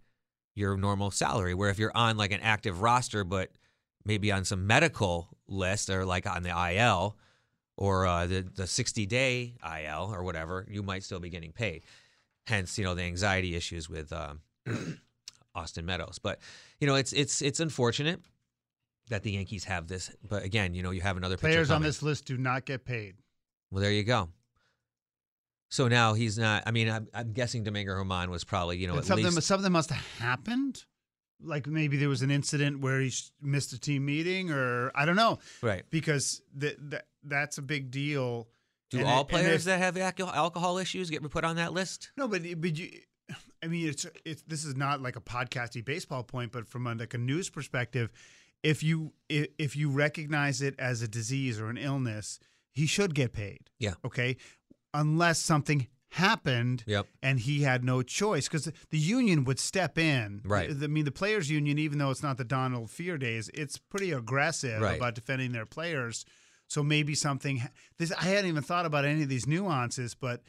your 0.53 0.77
normal 0.77 1.11
salary. 1.11 1.53
Where 1.53 1.69
if 1.69 1.79
you're 1.79 1.95
on 1.95 2.17
like 2.17 2.31
an 2.31 2.41
active 2.41 2.81
roster, 2.81 3.23
but 3.23 3.49
maybe 4.05 4.31
on 4.31 4.45
some 4.45 4.67
medical 4.67 5.29
list 5.47 5.89
or 5.89 6.05
like 6.05 6.27
on 6.27 6.43
the 6.43 6.73
IL 6.75 7.17
or 7.77 8.05
uh, 8.05 8.25
the 8.27 8.41
the 8.55 8.67
60 8.67 9.05
day 9.05 9.55
IL 9.63 10.11
or 10.13 10.23
whatever, 10.23 10.65
you 10.69 10.83
might 10.83 11.03
still 11.03 11.19
be 11.19 11.29
getting 11.29 11.51
paid. 11.51 11.83
hence 12.47 12.77
you 12.77 12.83
know 12.83 12.93
the 12.95 13.01
anxiety 13.03 13.55
issues 13.55 13.89
with 13.89 14.13
um, 14.13 14.39
Austin 15.55 15.85
Meadows. 15.85 16.19
But 16.21 16.39
you 16.79 16.87
know 16.87 16.95
it's 16.95 17.13
it's 17.13 17.41
it's 17.41 17.59
unfortunate 17.59 18.21
that 19.09 19.23
the 19.23 19.31
Yankees 19.31 19.63
have 19.65 19.87
this. 19.87 20.11
But 20.27 20.43
again, 20.43 20.73
you 20.73 20.83
know 20.83 20.91
you 20.91 21.01
have 21.01 21.17
another 21.17 21.37
Players 21.37 21.71
on 21.71 21.81
this 21.81 22.01
list 22.03 22.25
do 22.25 22.37
not 22.37 22.65
get 22.65 22.85
paid. 22.85 23.15
Well, 23.71 23.81
there 23.81 23.91
you 23.91 24.03
go. 24.03 24.29
So 25.69 25.87
now 25.87 26.13
he's 26.13 26.37
not. 26.37 26.63
I 26.65 26.71
mean, 26.71 26.89
I'm, 26.89 27.07
I'm 27.13 27.33
guessing 27.33 27.63
Domingo 27.63 27.93
German 27.93 28.29
was 28.29 28.43
probably 28.43 28.77
you 28.77 28.87
know 28.87 28.95
And 28.95 29.05
something, 29.05 29.25
least 29.25 29.41
something 29.47 29.71
must 29.71 29.89
have 29.89 30.05
happened. 30.19 30.83
Like 31.43 31.67
maybe 31.67 31.97
there 31.97 32.07
was 32.09 32.21
an 32.21 32.31
incident 32.31 32.79
where 32.79 32.99
he 33.01 33.11
missed 33.41 33.73
a 33.73 33.79
team 33.79 34.05
meeting, 34.05 34.51
or 34.51 34.91
I 34.95 35.05
don't 35.05 35.17
know. 35.17 35.39
right. 35.61 35.83
Because 35.89 36.41
th- 36.59 36.77
that 36.89 37.07
that's 37.23 37.57
a 37.57 37.61
big 37.61 37.91
deal. 37.91 38.47
Do 38.91 38.99
And 38.99 39.07
all 39.07 39.21
it- 39.21 39.27
players 39.27 39.61
if- 39.61 39.63
that 39.65 39.79
have 39.79 39.97
alcohol, 39.97 40.33
alcohol 40.33 40.77
issues 40.77 41.09
get 41.09 41.27
put 41.29 41.43
on 41.43 41.57
that 41.57 41.73
list? 41.73 42.11
No, 42.15 42.27
but 42.27 42.41
but 42.61 42.77
you, 42.77 42.89
I 43.63 43.67
mean, 43.67 43.87
it's 43.89 44.05
it's 44.23 44.41
this 44.43 44.63
is 44.65 44.75
not 44.75 45.01
like 45.01 45.15
a 45.15 45.21
podcasty 45.21 45.83
baseball 45.83 46.23
point, 46.23 46.51
but 46.51 46.67
from 46.67 46.85
a, 46.87 46.93
like 46.93 47.13
a 47.13 47.17
news 47.17 47.49
perspective, 47.49 48.11
if 48.63 48.83
you 48.83 49.13
if, 49.29 49.47
if 49.57 49.75
you 49.75 49.89
recognize 49.89 50.61
it 50.61 50.75
as 50.79 51.01
a 51.01 51.07
disease 51.07 51.59
or 51.59 51.69
an 51.69 51.77
illness, 51.77 52.39
he 52.71 52.85
should 52.85 53.15
get 53.15 53.33
paid. 53.33 53.69
Yeah. 53.79 53.93
Okay, 54.05 54.37
unless 54.93 55.39
something 55.39 55.87
happened 56.09 56.83
Yep. 56.87 57.07
and 57.21 57.39
he 57.41 57.63
had 57.63 57.83
no 57.83 58.01
choice 58.01 58.47
because 58.47 58.71
the 58.89 58.97
union 58.97 59.43
would 59.43 59.59
step 59.59 59.97
in. 59.97 60.41
Right. 60.45 60.69
I 60.69 60.87
mean, 60.87 61.03
the 61.03 61.11
players' 61.11 61.49
union, 61.51 61.77
even 61.77 61.97
though 61.97 62.09
it's 62.09 62.23
not 62.23 62.37
the 62.37 62.45
Donald 62.45 62.87
Fehr 62.87 63.19
days, 63.19 63.49
it's 63.53 63.77
pretty 63.77 64.11
aggressive 64.13 64.81
Right. 64.81 64.95
about 64.95 65.15
defending 65.15 65.51
their 65.51 65.65
players. 65.65 66.23
So 66.67 66.81
maybe 66.83 67.15
something. 67.15 67.61
This 67.97 68.11
I 68.13 68.23
hadn't 68.23 68.49
even 68.49 68.63
thought 68.63 68.85
about 68.85 69.03
any 69.05 69.23
of 69.23 69.29
these 69.29 69.45
nuances, 69.45 70.15
but 70.15 70.41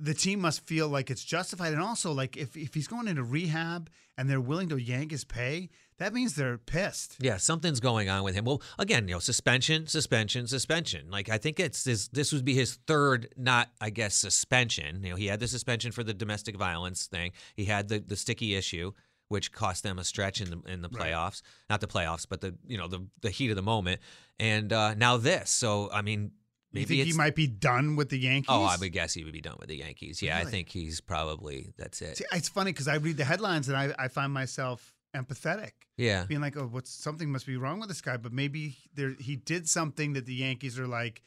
the 0.00 0.14
team 0.14 0.40
must 0.40 0.66
feel 0.66 0.88
like 0.88 1.10
it's 1.10 1.24
justified. 1.24 1.72
And 1.72 1.80
also, 1.82 2.12
like 2.12 2.36
if 2.36 2.56
if 2.56 2.74
he's 2.74 2.88
going 2.88 3.08
into 3.08 3.22
rehab 3.22 3.90
and 4.18 4.28
they're 4.28 4.40
willing 4.40 4.68
to 4.70 4.76
yank 4.76 5.10
his 5.12 5.24
pay, 5.24 5.70
that 5.98 6.12
means 6.12 6.34
they're 6.34 6.58
pissed. 6.58 7.16
Yeah, 7.20 7.36
something's 7.36 7.80
going 7.80 8.08
on 8.08 8.24
with 8.24 8.34
him. 8.34 8.44
Well, 8.44 8.60
again, 8.78 9.06
you 9.08 9.14
know, 9.14 9.20
suspension, 9.20 9.86
suspension, 9.86 10.46
suspension. 10.48 11.10
Like 11.10 11.28
I 11.28 11.38
think 11.38 11.60
it's 11.60 11.84
this. 11.84 12.08
This 12.08 12.32
would 12.32 12.44
be 12.44 12.54
his 12.54 12.78
third, 12.86 13.28
not 13.36 13.70
I 13.80 13.90
guess 13.90 14.14
suspension. 14.14 15.02
You 15.04 15.10
know, 15.10 15.16
he 15.16 15.26
had 15.26 15.40
the 15.40 15.48
suspension 15.48 15.92
for 15.92 16.02
the 16.02 16.14
domestic 16.14 16.56
violence 16.56 17.06
thing. 17.06 17.32
He 17.54 17.64
had 17.66 17.88
the 17.88 18.00
the 18.00 18.16
sticky 18.16 18.54
issue, 18.56 18.92
which 19.28 19.52
cost 19.52 19.82
them 19.84 19.98
a 19.98 20.04
stretch 20.04 20.40
in 20.40 20.50
the 20.50 20.60
in 20.70 20.82
the 20.82 20.88
Right. 20.88 21.12
playoffs. 21.12 21.40
Not 21.70 21.80
the 21.80 21.86
playoffs, 21.86 22.26
but 22.28 22.40
the 22.40 22.56
you 22.66 22.76
know 22.78 22.88
the 22.88 23.06
the 23.22 23.30
heat 23.30 23.50
of 23.50 23.56
the 23.56 23.62
moment. 23.62 24.00
And 24.40 24.72
uh, 24.72 24.94
now 24.94 25.16
this. 25.18 25.50
So 25.50 25.88
I 25.92 26.02
mean, 26.02 26.32
maybe 26.74 26.96
you 26.96 27.04
think 27.04 27.14
he 27.14 27.16
might 27.18 27.34
be 27.34 27.46
done 27.46 27.96
with 27.96 28.08
the 28.10 28.18
Yankees? 28.18 28.48
Oh, 28.50 28.64
I 28.64 28.76
would 28.76 28.92
guess 28.92 29.14
he 29.14 29.24
would 29.24 29.32
be 29.32 29.40
done 29.40 29.56
with 29.58 29.68
the 29.68 29.76
Yankees. 29.76 30.20
Yeah, 30.22 30.38
I 30.38 30.44
think 30.44 30.68
he's 30.68 31.00
probably 31.00 31.72
that's 31.76 32.02
it. 32.02 32.18
See, 32.18 32.24
it's 32.32 32.48
funny 32.48 32.72
because 32.72 32.88
I 32.88 32.96
read 32.96 33.16
the 33.16 33.24
headlines 33.24 33.68
and 33.68 33.76
I, 33.76 33.94
I 33.98 34.08
find 34.08 34.32
myself 34.32 34.92
empathetic. 35.16 35.70
Yeah. 35.96 36.24
being 36.24 36.40
like, 36.40 36.56
"Oh, 36.56 36.66
what's 36.66 36.90
something 36.90 37.30
must 37.30 37.46
be 37.46 37.56
wrong 37.56 37.78
with 37.78 37.88
this 37.88 38.00
guy?" 38.00 38.16
But 38.16 38.32
maybe 38.32 38.76
there 38.94 39.10
he 39.18 39.36
did 39.36 39.68
something 39.68 40.14
that 40.14 40.26
the 40.26 40.34
Yankees 40.34 40.76
are 40.78 40.88
like, 40.88 41.22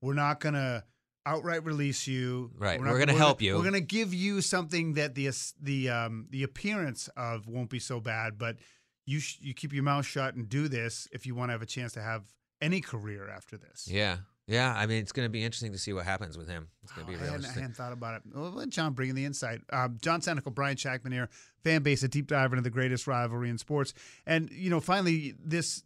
"We're 0.00 0.14
not 0.14 0.38
gonna 0.38 0.84
outright 1.26 1.64
release 1.64 2.06
you. 2.06 2.52
Right, 2.56 2.80
not- 2.80 2.90
we're 2.92 2.98
gonna 3.00 3.14
help 3.18 3.42
you. 3.42 3.56
We're 3.56 3.64
gonna 3.64 3.80
give 3.80 4.14
you 4.14 4.40
something 4.42 4.94
that 4.94 5.14
the 5.16 5.30
the 5.60 5.88
um 5.90 6.26
the 6.30 6.44
appearance 6.44 7.08
of 7.16 7.48
won't 7.48 7.68
be 7.70 7.80
so 7.80 7.98
bad, 8.00 8.38
but 8.38 8.58
you 9.06 9.18
sh- 9.18 9.38
you 9.40 9.54
keep 9.54 9.72
your 9.72 9.82
mouth 9.82 10.06
shut 10.06 10.36
and 10.36 10.48
do 10.48 10.68
this 10.68 11.08
if 11.10 11.26
you 11.26 11.34
want 11.34 11.48
to 11.48 11.52
have 11.52 11.62
a 11.62 11.66
chance 11.66 11.92
to 11.94 12.00
have 12.02 12.22
any 12.60 12.80
career 12.80 13.28
after 13.28 13.56
this." 13.56 13.88
Yeah. 13.90 14.18
Yeah. 14.52 14.72
I 14.76 14.86
mean, 14.86 14.98
it's 14.98 15.12
going 15.12 15.26
to 15.26 15.30
be 15.30 15.42
interesting 15.44 15.72
to 15.72 15.78
see 15.78 15.92
what 15.92 16.04
happens 16.04 16.36
with 16.38 16.48
him. 16.48 16.68
It's 16.82 16.92
going 16.92 17.06
to 17.06 17.12
Wow, 17.12 17.18
be 17.18 17.24
I, 17.24 17.30
hadn't, 17.32 17.46
I 17.46 17.52
hadn't 17.52 17.76
thought 17.76 17.92
about 17.92 18.16
it. 18.16 18.22
Well, 18.34 18.50
let 18.50 18.68
John 18.68 18.92
bringing 18.92 19.14
the 19.14 19.24
insight. 19.24 19.60
Um, 19.72 19.98
John 20.02 20.20
Senecal, 20.20 20.54
Brian 20.54 20.76
Shackman 20.76 21.12
here, 21.12 21.28
fan 21.64 21.82
base, 21.82 22.02
a 22.02 22.08
deep 22.08 22.26
dive 22.28 22.52
into 22.52 22.62
the 22.62 22.70
greatest 22.70 23.06
rivalry 23.06 23.48
in 23.50 23.58
sports. 23.58 23.94
And 24.26 24.50
you 24.50 24.70
know, 24.70 24.80
finally, 24.80 25.34
this 25.42 25.82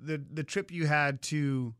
the 0.00 0.22
the 0.32 0.44
trip 0.44 0.70
you 0.70 0.86
had 0.86 1.22
to 1.22 1.74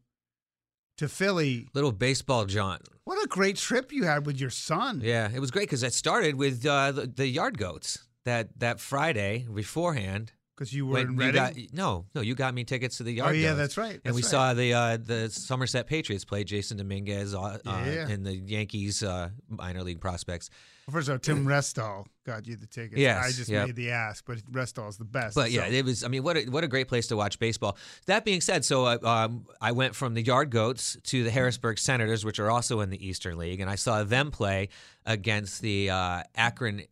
to 0.99 1.09
Philly. 1.09 1.69
Little 1.75 1.93
baseball 1.93 2.45
jaunt. 2.45 2.83
What 3.05 3.23
a 3.25 3.29
great 3.29 3.57
trip 3.57 3.93
you 3.93 4.05
had 4.05 4.27
with 4.27 4.41
your 4.41 4.51
son. 4.51 5.01
Yeah, 5.03 5.31
it 5.33 5.41
was 5.41 5.51
great 5.51 5.63
because 5.63 5.83
it 5.83 5.93
started 5.95 6.35
with 6.35 6.67
uh, 6.67 6.93
the, 6.93 7.07
the 7.07 7.27
yard 7.27 7.57
goats 7.57 8.07
that 8.25 8.59
that 8.59 8.81
Friday 8.81 9.47
beforehand. 9.53 10.33
Because 10.59 10.73
you 10.73 10.87
were 10.87 10.95
when 10.95 11.07
in 11.07 11.13
you 11.13 11.19
Reading. 11.19 11.35
got 11.35 11.55
no, 11.73 12.07
no, 12.17 12.21
you 12.21 12.35
got 12.35 12.53
me 12.53 12.65
tickets 12.65 12.97
to 12.97 13.05
the 13.05 13.13
yard. 13.13 13.31
Oh, 13.31 13.33
yeah, 13.33 13.55
that's 13.55 13.77
right, 13.77 13.93
and 13.93 14.03
that's 14.03 14.17
we 14.17 14.23
right. 14.23 14.31
saw 14.31 14.55
the 14.55 14.75
uh, 14.75 14.97
the 14.97 15.31
Somerset 15.31 15.87
Patriots 15.87 16.25
play 16.25 16.43
Jasson 16.43 16.79
Dominguez 16.79 17.33
uh, 17.33 17.39
uh, 17.41 17.59
Yeah. 17.65 18.09
and 18.09 18.27
the 18.27 18.35
Yankees 18.35 19.05
uh, 19.05 19.29
minor 19.49 19.85
league 19.85 20.01
prospects. 20.01 20.51
First 20.91 21.09
of 21.09 21.13
all, 21.13 21.19
Tim 21.19 21.45
Restall 21.47 22.07
got 22.25 22.47
you 22.47 22.57
the 22.57 22.67
tickets. 22.67 22.99
Yes, 22.99 23.25
I 23.25 23.29
just 23.31 23.51
yep. 23.51 23.67
made 23.67 23.77
the 23.77 23.91
ask, 23.91 24.25
but 24.27 24.39
Restall's 24.51 24.97
the 24.97 25.05
best. 25.05 25.35
But 25.37 25.51
yeah, 25.51 25.67
it 25.67 25.85
was. 25.85 26.03
I 26.03 26.09
mean, 26.09 26.23
what 26.23 26.37
a, 26.37 26.45
what 26.47 26.65
a 26.65 26.69
great 26.69 26.89
place 26.89 27.07
to 27.09 27.17
watch 27.17 27.39
baseball. 27.39 27.77
That 28.07 28.25
being 28.25 28.41
said, 28.41 28.65
so 28.65 28.87
uh, 28.87 28.99
um, 29.05 29.47
I 29.61 29.73
went 29.73 29.95
from 29.95 30.15
the 30.15 30.23
Yard 30.23 30.51
Goats 30.51 30.97
to 31.05 31.23
the 31.23 31.31
Harrisburg 31.31 31.79
Senators, 31.79 32.25
which 32.25 32.39
are 32.41 32.51
also 32.51 32.81
in 32.81 32.91
the 32.91 33.07
Eastern 33.07 33.37
League, 33.37 33.61
and 33.61 33.71
I 33.71 33.75
saw 33.75 34.03
them 34.03 34.31
play 34.31 34.71
against 35.07 35.61
the 35.63 35.91
uh, 35.91 36.23
Akron 36.35 36.83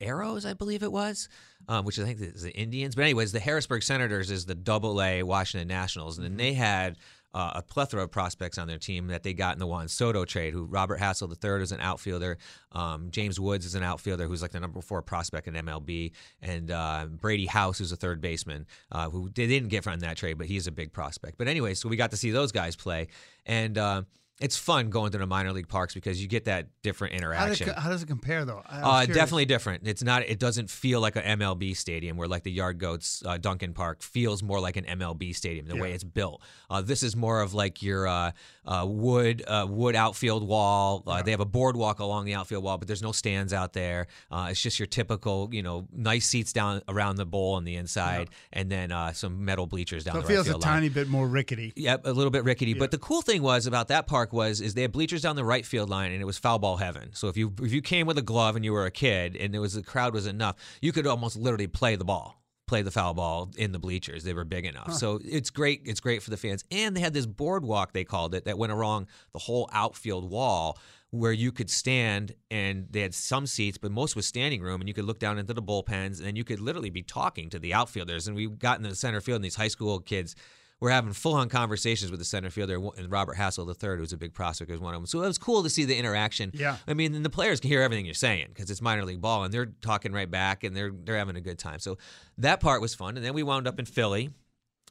Aeros, 0.00 0.48
I 0.48 0.54
believe 0.54 0.82
it 0.82 0.92
was, 0.92 1.28
um, 1.68 1.84
which 1.84 1.98
I 1.98 2.04
think 2.04 2.20
is 2.20 2.42
the 2.42 2.52
Indians. 2.52 2.94
But 2.94 3.02
anyways, 3.02 3.32
the 3.32 3.40
Harrisburg 3.40 3.82
Senators 3.82 4.30
is 4.30 4.46
the 4.46 4.54
Double 4.54 5.00
A 5.02 5.22
Washington 5.22 5.68
Nationals, 5.68 6.18
and 6.18 6.24
then 6.24 6.36
they 6.36 6.54
had. 6.54 6.96
Uh, 7.32 7.52
a 7.54 7.62
plethora 7.62 8.02
of 8.02 8.10
prospects 8.10 8.58
on 8.58 8.66
their 8.66 8.76
team 8.76 9.06
that 9.06 9.22
they 9.22 9.32
got 9.32 9.52
in 9.52 9.60
the 9.60 9.66
Juan 9.68 9.86
Soto 9.86 10.24
trade. 10.24 10.52
Who 10.52 10.64
Robert 10.64 10.98
Hassell 10.98 11.30
III 11.30 11.62
is 11.62 11.70
an 11.70 11.78
outfielder, 11.78 12.38
um, 12.72 13.12
James 13.12 13.38
Woods 13.38 13.64
is 13.64 13.76
an 13.76 13.84
outfielder 13.84 14.26
who's 14.26 14.42
like 14.42 14.50
the 14.50 14.58
number 14.58 14.80
four 14.80 15.00
prospect 15.00 15.46
in 15.46 15.54
MLB, 15.54 16.10
and 16.42 16.72
uh, 16.72 17.06
Brady 17.08 17.46
House, 17.46 17.78
who's 17.78 17.92
a 17.92 17.96
third 17.96 18.20
baseman, 18.20 18.66
uh, 18.90 19.08
who 19.10 19.30
they 19.32 19.46
didn't 19.46 19.68
get 19.68 19.84
from 19.84 20.00
that 20.00 20.16
trade, 20.16 20.38
but 20.38 20.48
he's 20.48 20.66
a 20.66 20.72
big 20.72 20.92
prospect. 20.92 21.38
But 21.38 21.46
anyway, 21.46 21.74
so 21.74 21.88
we 21.88 21.94
got 21.94 22.10
to 22.10 22.16
see 22.16 22.32
those 22.32 22.50
guys 22.50 22.74
play, 22.74 23.06
and 23.46 23.78
uh, 23.78 24.02
it's 24.40 24.56
fun 24.56 24.90
going 24.90 25.12
to 25.12 25.18
the 25.18 25.26
minor 25.26 25.52
league 25.52 25.68
parks 25.68 25.94
because 25.94 26.20
you 26.20 26.26
get 26.28 26.46
that 26.46 26.68
different 26.82 27.12
how, 27.12 27.18
interaction. 27.18 27.68
did 27.68 27.76
how 27.76 27.90
does 27.90 28.02
it 28.02 28.06
compare 28.06 28.44
though? 28.44 28.62
Uh, 28.68 29.04
definitely 29.06 29.44
different. 29.44 29.86
It's 29.86 30.02
not. 30.02 30.22
It 30.22 30.38
doesn't 30.38 30.70
feel 30.70 31.00
like 31.00 31.16
an 31.16 31.38
MLB 31.38 31.76
stadium 31.76 32.16
where 32.16 32.26
like 32.28 32.42
the 32.42 32.50
Yard 32.50 32.78
Goats 32.78 33.22
uh, 33.26 33.36
Dunkin' 33.36 33.74
Park 33.74 34.02
feels 34.02 34.42
more 34.42 34.60
like 34.60 34.76
an 34.76 34.84
MLB 34.84 35.34
stadium 35.36 35.66
the 35.66 35.76
way 35.76 35.92
it's 35.92 36.04
built. 36.04 36.42
Uh, 36.68 36.80
this 36.80 37.02
is 37.02 37.14
more 37.14 37.40
of 37.40 37.52
like 37.54 37.82
your 37.82 38.08
uh, 38.08 38.32
uh, 38.66 38.86
wood 38.88 39.42
uh, 39.46 39.66
wood 39.68 39.94
outfield 39.94 40.46
wall. 40.46 41.02
Uh, 41.06 41.22
They 41.22 41.32
have 41.32 41.40
a 41.40 41.44
boardwalk 41.44 41.98
along 42.00 42.24
the 42.24 42.34
outfield 42.34 42.64
wall, 42.64 42.78
but 42.78 42.88
there's 42.88 43.02
no 43.02 43.12
stands 43.12 43.52
out 43.52 43.72
there. 43.74 44.06
Uh, 44.30 44.48
it's 44.50 44.62
just 44.62 44.78
your 44.78 44.86
typical, 44.86 45.48
you 45.52 45.62
know, 45.62 45.86
nice 45.92 46.26
seats 46.26 46.52
down 46.52 46.80
around 46.88 47.16
the 47.16 47.26
bowl 47.26 47.54
on 47.54 47.64
the 47.64 47.76
inside, 47.76 48.30
and 48.52 48.70
then 48.70 48.90
uh, 48.90 49.12
some 49.12 49.44
metal 49.44 49.66
bleachers 49.66 50.04
down 50.04 50.14
So 50.14 50.18
it 50.20 50.22
right 50.22 50.28
feels 50.28 50.46
a 50.46 50.50
field 50.52 50.62
line. 50.64 50.74
tiny 50.74 50.88
bit 50.88 51.08
more 51.08 51.26
rickety. 51.28 51.72
Yep, 51.76 52.06
a 52.06 52.12
little 52.12 52.30
bit 52.30 52.44
rickety. 52.44 52.74
But 52.74 52.90
the 52.90 52.98
cool 52.98 53.20
thing 53.22 53.42
was 53.42 53.66
about 53.66 53.88
that 53.88 54.06
park 54.06 54.29
was 54.32 54.60
is 54.60 54.74
they 54.74 54.82
had 54.82 54.92
bleachers 54.92 55.22
down 55.22 55.36
the 55.36 55.44
right 55.44 55.64
field 55.64 55.88
line, 55.88 56.12
and 56.12 56.20
it 56.20 56.24
was 56.24 56.38
foul 56.38 56.58
ball 56.58 56.76
heaven. 56.76 57.10
So 57.12 57.28
if 57.28 57.36
you 57.36 57.52
if 57.62 57.72
you 57.72 57.82
came 57.82 58.06
with 58.06 58.18
a 58.18 58.22
glove 58.22 58.56
and 58.56 58.64
you 58.64 58.72
were 58.72 58.86
a 58.86 58.90
kid, 58.90 59.36
and 59.36 59.54
it 59.54 59.58
was 59.58 59.74
the 59.74 59.82
crowd 59.82 60.14
was 60.14 60.26
enough, 60.26 60.56
you 60.80 60.92
could 60.92 61.06
almost 61.06 61.36
literally 61.36 61.66
play 61.66 61.96
the 61.96 62.04
ball. 62.04 62.36
Play 62.66 62.82
the 62.82 62.92
foul 62.92 63.14
ball 63.14 63.50
in 63.56 63.72
the 63.72 63.80
bleachers. 63.80 64.22
They 64.22 64.32
were 64.32 64.44
big 64.44 64.64
enough. 64.64 64.94
So 64.94 65.18
it's 65.24 65.50
great. 65.50 65.82
It's 65.86 65.98
great 65.98 66.22
for 66.22 66.30
the 66.30 66.36
fans. 66.36 66.64
And 66.70 66.96
they 66.96 67.00
had 67.00 67.12
this 67.12 67.26
boardwalk, 67.26 67.92
they 67.92 68.04
called 68.04 68.32
it, 68.32 68.44
that 68.44 68.58
went 68.58 68.70
along 68.70 69.08
the 69.32 69.40
whole 69.40 69.68
outfield 69.72 70.30
wall 70.30 70.78
where 71.10 71.32
you 71.32 71.50
could 71.50 71.68
stand 71.68 72.32
and 72.48 72.86
they 72.88 73.00
had 73.00 73.12
some 73.12 73.44
seats, 73.44 73.76
but 73.76 73.90
most 73.90 74.14
was 74.14 74.24
standing 74.24 74.62
room, 74.62 74.80
and 74.80 74.86
you 74.86 74.94
could 74.94 75.04
look 75.04 75.18
down 75.18 75.36
into 75.36 75.52
the 75.52 75.60
bullpens 75.60 76.24
and 76.24 76.38
you 76.38 76.44
could 76.44 76.60
literally 76.60 76.90
be 76.90 77.02
talking 77.02 77.50
to 77.50 77.58
the 77.58 77.74
outfielders. 77.74 78.28
And 78.28 78.36
we 78.36 78.46
got 78.46 78.76
in 78.76 78.84
the 78.84 78.94
center 78.94 79.20
field, 79.20 79.36
and 79.36 79.44
these 79.44 79.56
high 79.56 79.66
school 79.66 79.98
kids 79.98 80.36
were 80.80 80.90
having 80.90 81.12
full 81.12 81.34
on 81.34 81.48
conversations 81.48 82.10
with 82.10 82.18
the 82.20 82.24
center 82.24 82.48
fielder 82.50 82.76
and 82.96 83.10
Robert 83.10 83.36
Hassell 83.36 83.68
III, 83.68 83.98
who's 83.98 84.12
a 84.12 84.16
big 84.16 84.32
prospect, 84.32 84.70
was 84.70 84.80
one 84.80 84.94
of 84.94 85.00
them. 85.00 85.06
So 85.06 85.22
it 85.22 85.26
was 85.26 85.38
cool 85.38 85.62
to 85.62 85.70
see 85.70 85.84
the 85.84 85.96
interaction. 85.96 86.50
Yeah. 86.54 86.76
I 86.88 86.94
mean, 86.94 87.14
and 87.14 87.24
the 87.24 87.30
players 87.30 87.60
can 87.60 87.68
hear 87.68 87.82
everything 87.82 88.06
you're 88.06 88.14
saying 88.14 88.46
because 88.48 88.70
it's 88.70 88.80
minor 88.80 89.04
league 89.04 89.20
ball, 89.20 89.44
and 89.44 89.52
they're 89.52 89.66
talking 89.66 90.12
right 90.12 90.30
back, 90.30 90.64
and 90.64 90.74
they're 90.74 90.90
they're 90.92 91.18
having 91.18 91.36
a 91.36 91.40
good 91.40 91.58
time. 91.58 91.78
So 91.80 91.98
that 92.38 92.60
part 92.60 92.80
was 92.80 92.94
fun. 92.94 93.16
And 93.16 93.24
then 93.24 93.34
we 93.34 93.42
wound 93.42 93.66
up 93.68 93.78
in 93.78 93.84
Philly. 93.84 94.30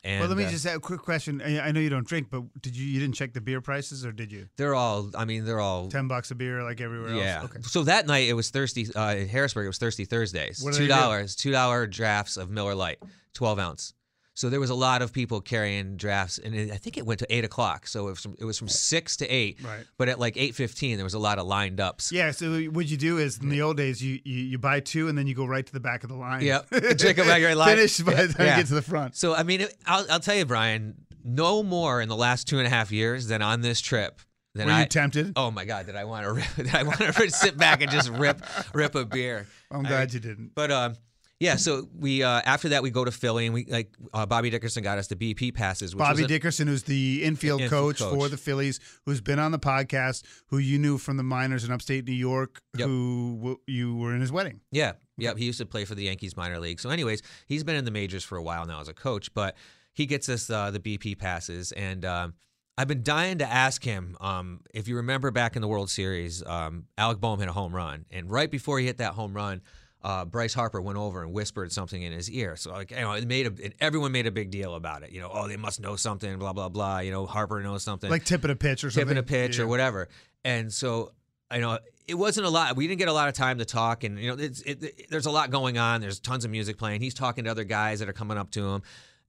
And 0.01 0.21
well, 0.21 0.29
let 0.29 0.37
me 0.37 0.45
uh, 0.45 0.49
just 0.49 0.65
ask 0.65 0.77
a 0.77 0.79
quick 0.79 1.01
question. 1.01 1.41
I 1.41 1.59
I 1.59 1.71
know 1.73 1.81
you 1.81 1.89
don't 1.89 2.07
drink, 2.07 2.27
but 2.29 2.43
did 2.61 2.73
you 2.77 2.85
you 2.85 3.01
didn't 3.01 3.15
check 3.15 3.33
the 3.33 3.41
beer 3.41 3.59
prices 3.59 4.05
or 4.05 4.13
did 4.13 4.31
you? 4.31 4.47
they're 4.55 4.73
all. 4.75 5.09
I 5.13 5.25
mean, 5.25 5.43
they're 5.43 5.59
all 5.59 5.89
Ten 5.89 6.07
bucks 6.07 6.31
a 6.31 6.35
beer 6.35 6.63
like 6.63 6.79
everywhere 6.79 7.15
Yeah. 7.15 7.41
else. 7.41 7.45
Okay. 7.51 7.59
So 7.63 7.83
that 7.83 8.07
night 8.07 8.29
it 8.29 8.33
was 8.33 8.49
thirsty. 8.49 8.87
Uh, 8.95 9.15
in 9.15 9.27
Harrisburg, 9.27 9.65
it 9.65 9.69
was 9.69 9.77
thirsty 9.77 10.05
Thursdays. 10.05 10.63
What 10.63 10.75
two 10.75 10.87
dollars, 10.87 11.35
two 11.35 11.51
dollar 11.51 11.85
drafts 11.85 12.37
of 12.37 12.49
Miller 12.49 12.75
Lite, 12.75 12.99
twelve 13.33 13.59
ounce. 13.59 13.93
So 14.39 14.49
there 14.49 14.61
was 14.61 14.69
a 14.69 14.75
lot 14.75 15.01
of 15.01 15.11
people 15.11 15.41
carrying 15.41 15.97
drafts, 15.97 16.37
and 16.37 16.55
it, 16.55 16.71
I 16.71 16.77
think 16.77 16.97
it 16.97 17.05
went 17.05 17.19
to 17.19 17.27
eight 17.29 17.43
o'clock. 17.43 17.87
So 17.87 18.07
it 18.07 18.11
was 18.11 18.21
from, 18.21 18.35
it 18.39 18.45
was 18.45 18.57
from 18.57 18.69
six 18.69 19.17
to 19.17 19.27
eight. 19.27 19.59
Right. 19.61 19.83
But 19.97 20.07
at 20.07 20.17
like 20.17 20.37
eight 20.37 20.55
fifteen, 20.55 20.95
there 20.95 21.03
was 21.03 21.13
a 21.13 21.19
lot 21.19 21.39
of 21.39 21.45
lined 21.45 21.81
ups. 21.81 22.09
Yeah, 22.09 22.31
so 22.31 22.57
what 22.67 22.85
you 22.85 22.95
do 22.95 23.17
is 23.17 23.37
in 23.39 23.49
the 23.49 23.61
old 23.61 23.75
days 23.75 24.01
you, 24.01 24.17
you 24.23 24.35
you 24.37 24.57
buy 24.57 24.79
two 24.79 25.09
and 25.09 25.17
then 25.17 25.27
you 25.27 25.35
go 25.35 25.45
right 25.45 25.65
to 25.65 25.73
the 25.73 25.81
back 25.81 26.03
of 26.03 26.09
the 26.09 26.15
line. 26.15 26.41
Yep. 26.41 26.69
Drink 26.95 27.17
a 27.17 27.25
regular 27.25 27.53
line. 27.63 27.75
Finish 27.75 27.99
by 27.99 28.13
the 28.13 28.33
time 28.33 28.45
Yeah. 28.45 28.55
you 28.55 28.61
get 28.61 28.67
to 28.67 28.75
the 28.75 28.81
front. 28.81 29.17
So 29.17 29.35
I 29.35 29.43
mean, 29.43 29.59
it, 29.59 29.75
I'll, 29.85 30.05
I'll 30.09 30.19
tell 30.21 30.35
you, 30.35 30.45
Brian, 30.45 30.95
no 31.21 31.61
more 31.61 31.99
in 31.99 32.07
the 32.07 32.15
last 32.15 32.47
two 32.47 32.59
and 32.59 32.65
a 32.65 32.69
half 32.69 32.93
years 32.93 33.27
than 33.27 33.41
on 33.41 33.59
this 33.59 33.81
trip 33.81 34.21
then 34.55 34.67
Were 34.67 34.73
I 34.73 34.79
you 34.81 34.85
tempted? 34.87 35.33
Oh 35.35 35.51
my 35.51 35.65
god, 35.65 35.85
did 35.85 35.95
I 35.95 36.05
want 36.05 36.25
to 36.25 36.31
rip, 36.33 36.45
did 36.55 36.73
I 36.73 36.83
want 36.83 36.97
to 36.99 37.13
sit 37.29 37.57
back 37.57 37.81
and 37.81 37.91
just 37.91 38.09
rip 38.09 38.41
rip 38.73 38.95
a 38.95 39.05
beer? 39.05 39.47
I'm 39.69 39.83
glad 39.83 40.13
you 40.13 40.19
didn't. 40.19 40.55
But 40.55 40.71
um, 40.71 40.95
yeah. 41.39 41.55
So 41.55 41.87
we 41.97 42.23
uh, 42.23 42.41
after 42.45 42.69
that 42.69 42.83
we 42.83 42.89
go 42.89 43.05
to 43.05 43.11
Philly 43.11 43.45
and 43.45 43.53
we 43.53 43.65
like 43.65 43.93
uh, 44.13 44.25
Bobby 44.25 44.49
Dickerson 44.49 44.83
got 44.83 44.97
us 44.97 45.07
the 45.07 45.15
BP 45.15 45.53
passes. 45.53 45.95
Which 45.95 45.99
Bobby 45.99 46.25
Dickerson, 46.25 46.67
who's 46.67 46.83
the 46.83 47.23
infield, 47.23 47.61
Infield 47.61 47.69
coach, 47.69 47.99
coach. 47.99 48.13
for 48.13 48.29
the 48.29 48.37
Phillies, 48.37 48.79
who's 49.05 49.21
been 49.21 49.39
on 49.39 49.51
the 49.51 49.59
podcast, 49.59 50.23
who 50.47 50.57
you 50.57 50.77
knew 50.77 50.97
from 50.97 51.17
the 51.17 51.23
minors 51.23 51.63
in 51.63 51.71
upstate 51.71 52.05
New 52.05 52.13
York, 52.13 52.61
Yep. 52.77 52.87
who 52.87 53.35
w- 53.37 53.59
you 53.67 53.95
were 53.95 54.13
in 54.13 54.21
his 54.21 54.31
wedding. 54.31 54.59
Yeah, 54.71 54.93
yeah. 55.17 55.33
He 55.35 55.45
used 55.45 55.59
to 55.59 55.65
play 55.65 55.85
for 55.85 55.95
the 55.95 56.03
Yankees 56.03 56.35
minor 56.37 56.59
league. 56.59 56.79
So, 56.79 56.89
anyways, 56.89 57.21
he's 57.47 57.63
been 57.63 57.75
in 57.75 57.85
the 57.85 57.91
majors 57.91 58.23
for 58.23 58.37
a 58.37 58.43
while 58.43 58.65
now 58.65 58.81
as 58.81 58.87
a 58.87 58.93
coach, 58.93 59.33
but 59.33 59.55
he 59.93 60.05
gets 60.05 60.29
us 60.29 60.49
uh, 60.49 60.71
the 60.71 60.79
BP 60.79 61.17
passes, 61.19 61.71
and 61.73 62.05
um, 62.05 62.33
I've 62.77 62.87
been 62.87 63.03
dying 63.03 63.39
to 63.39 63.45
ask 63.45 63.83
him. 63.83 64.15
Um, 64.21 64.61
if 64.73 64.87
you 64.87 64.95
remember 64.97 65.31
back 65.31 65.55
in 65.57 65.61
the 65.61 65.67
World 65.67 65.89
Series, 65.89 66.41
um, 66.45 66.85
Alec 66.97 67.19
Bohm 67.19 67.39
hit 67.39 67.49
a 67.49 67.51
home 67.53 67.75
run, 67.75 68.05
and 68.11 68.29
right 68.31 68.49
before 68.49 68.79
he 68.79 68.85
hit 68.85 68.97
that 68.97 69.13
home 69.13 69.33
run. 69.33 69.61
Uh, 70.01 70.23
Bryce 70.25 70.53
Harper 70.53 70.81
went 70.81 70.97
over 70.97 71.21
and 71.23 71.33
whispered 71.33 71.71
something 71.73 72.01
in 72.01 72.13
his 72.13 72.29
ear. 72.31 72.55
So 72.55 72.71
like, 72.71 72.91
you 72.91 72.97
know, 72.97 73.11
it 73.13 73.27
made 73.27 73.45
a, 73.47 73.53
and 73.65 73.73
everyone 73.81 74.11
made 74.13 74.27
a 74.27 74.31
big 74.31 74.49
deal 74.49 74.75
about 74.75 75.03
it. 75.03 75.11
You 75.11 75.19
know, 75.19 75.29
oh, 75.33 75.47
they 75.49 75.57
must 75.57 75.81
know 75.81 75.95
something, 75.97 76.37
blah 76.39 76.53
blah 76.53 76.69
blah. 76.69 76.99
You 76.99 77.11
know, 77.11 77.25
Harper 77.25 77.61
knows 77.61 77.83
something 77.83 78.09
Like 78.09 78.23
tipping 78.23 78.49
a 78.51 78.55
pitch 78.55 78.83
or 78.83 78.91
something. 78.91 79.07
tipping 79.07 79.17
a 79.17 79.23
pitch 79.23 79.57
Yeah. 79.57 79.65
or 79.65 79.67
whatever. 79.67 80.07
And 80.45 80.71
so, 80.71 81.11
I 81.51 81.57
know 81.59 81.79
it 82.07 82.13
wasn't 82.15 82.45
a 82.47 82.49
lot. 82.49 82.75
We 82.77 82.87
didn't 82.87 82.99
get 82.99 83.07
a 83.09 83.13
lot 83.13 83.27
of 83.27 83.33
time 83.33 83.57
to 83.57 83.65
talk, 83.65 84.03
and 84.05 84.17
you 84.19 84.29
know, 84.33 84.41
it's, 84.41 84.61
it, 84.61 84.81
it- 84.83 85.09
there's 85.09 85.25
a 85.25 85.31
lot 85.31 85.51
going 85.51 85.77
on. 85.77 85.99
There's 85.99 86.19
tons 86.19 86.45
of 86.45 86.51
music 86.51 86.77
playing. 86.77 87.01
He's 87.01 87.13
talking 87.13 87.43
to 87.43 87.51
other 87.51 87.63
guys 87.65 87.99
that 87.99 88.07
are 88.07 88.13
coming 88.13 88.37
up 88.37 88.51
to 88.51 88.65
him, 88.69 88.83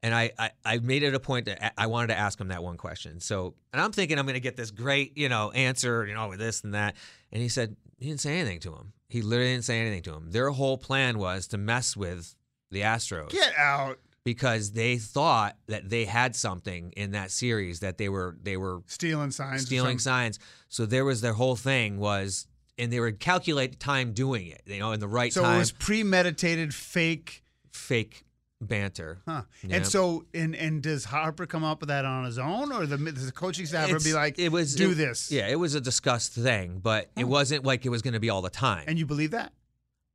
and 0.04 0.14
I, 0.14 0.30
I, 0.38 0.50
I 0.64 0.78
made 0.78 1.02
it 1.02 1.14
a 1.14 1.20
point 1.20 1.46
that 1.46 1.64
I- 1.64 1.85
I 1.85 1.87
wanted 1.88 2.09
to 2.09 2.18
ask 2.18 2.40
him 2.40 2.48
that 2.48 2.62
one 2.62 2.76
question. 2.76 3.18
So, 3.20 3.54
and 3.72 3.83
I'm 3.83 3.90
thinking 3.92 4.18
I'm 4.18 4.24
going 4.26 4.35
to 4.35 4.40
get 4.40 4.56
this 4.56 4.70
great, 4.70 5.18
you 5.18 5.28
know, 5.28 5.50
answer, 5.50 6.06
you 6.06 6.14
know, 6.14 6.28
with 6.28 6.38
this 6.38 6.62
and 6.62 6.74
that. 6.74 6.94
And 7.33 7.42
he 7.42 7.48
said 7.48 7.74
he 8.00 8.08
didn't 8.08 8.20
say 8.20 8.38
anything 8.40 8.58
to 8.60 8.72
him. 8.74 8.92
He 9.08 9.22
literally 9.22 9.52
didn't 9.52 9.64
say 9.64 9.78
anything 9.80 10.02
to 10.02 10.14
him. 10.14 10.30
Their 10.30 10.50
whole 10.50 10.78
plan 10.78 11.18
was 11.18 11.46
to 11.48 11.58
mess 11.58 11.96
with 11.96 12.34
the 12.70 12.80
Astros 12.82 13.30
Get 13.30 13.52
out. 13.58 13.98
because 14.24 14.72
they 14.72 14.96
thought 14.96 15.56
that 15.66 15.88
they 15.90 16.04
had 16.06 16.34
something 16.36 16.92
in 16.96 17.12
that 17.12 17.30
series 17.30 17.80
that 17.80 17.98
they 17.98 18.08
were 18.08 18.36
they 18.42 18.56
were 18.56 18.82
Stealing 18.86 19.30
signs. 19.30 19.66
stealing 19.66 19.98
signs. 19.98 20.38
So 20.68 20.86
there 20.86 21.04
was 21.04 21.20
their 21.20 21.32
whole 21.34 21.56
thing 21.56 21.98
was, 21.98 22.46
and 22.78 22.92
they 22.92 23.00
would 23.00 23.18
calculate 23.20 23.78
time 23.80 24.12
doing 24.12 24.46
it. 24.46 24.62
You 24.66 24.78
know, 24.78 24.92
in 24.92 25.00
the 25.00 25.08
right 25.08 25.32
So 25.32 25.42
time. 25.42 25.50
So 25.52 25.56
it 25.56 25.58
was 25.58 25.72
premeditated, 25.72 26.72
fake. 26.74 27.42
fake 27.72 28.24
banter. 28.60 29.18
Huh. 29.26 29.42
Yeah. 29.62 29.76
And 29.76 29.86
so, 29.86 30.24
and 30.34 30.54
and 30.54 30.82
does 30.82 31.04
Harper 31.04 31.46
come 31.46 31.64
up 31.64 31.80
with 31.80 31.88
that 31.88 32.04
on 32.04 32.24
his 32.24 32.38
own, 32.38 32.72
or 32.72 32.86
the 32.86 32.96
the 32.96 33.32
coaching 33.32 33.66
staff 33.66 33.90
would 33.90 34.04
be 34.04 34.12
like, 34.12 34.38
it 34.38 34.50
was 34.50 34.74
do 34.74 34.92
it- 34.92 34.94
this? 34.94 35.30
Yeah, 35.30 35.48
it 35.48 35.58
was 35.58 35.74
a 35.74 35.80
discussed 35.80 36.34
thing, 36.34 36.80
but 36.82 37.10
it 37.16 37.24
oh. 37.24 37.26
wasn't 37.26 37.64
like 37.64 37.86
it 37.86 37.88
was 37.88 38.02
going 38.02 38.14
to 38.14 38.20
be 38.20 38.30
all 38.30 38.42
the 38.42 38.50
time. 38.50 38.84
And 38.86 38.98
you 38.98 39.06
believe 39.06 39.32
that? 39.32 39.52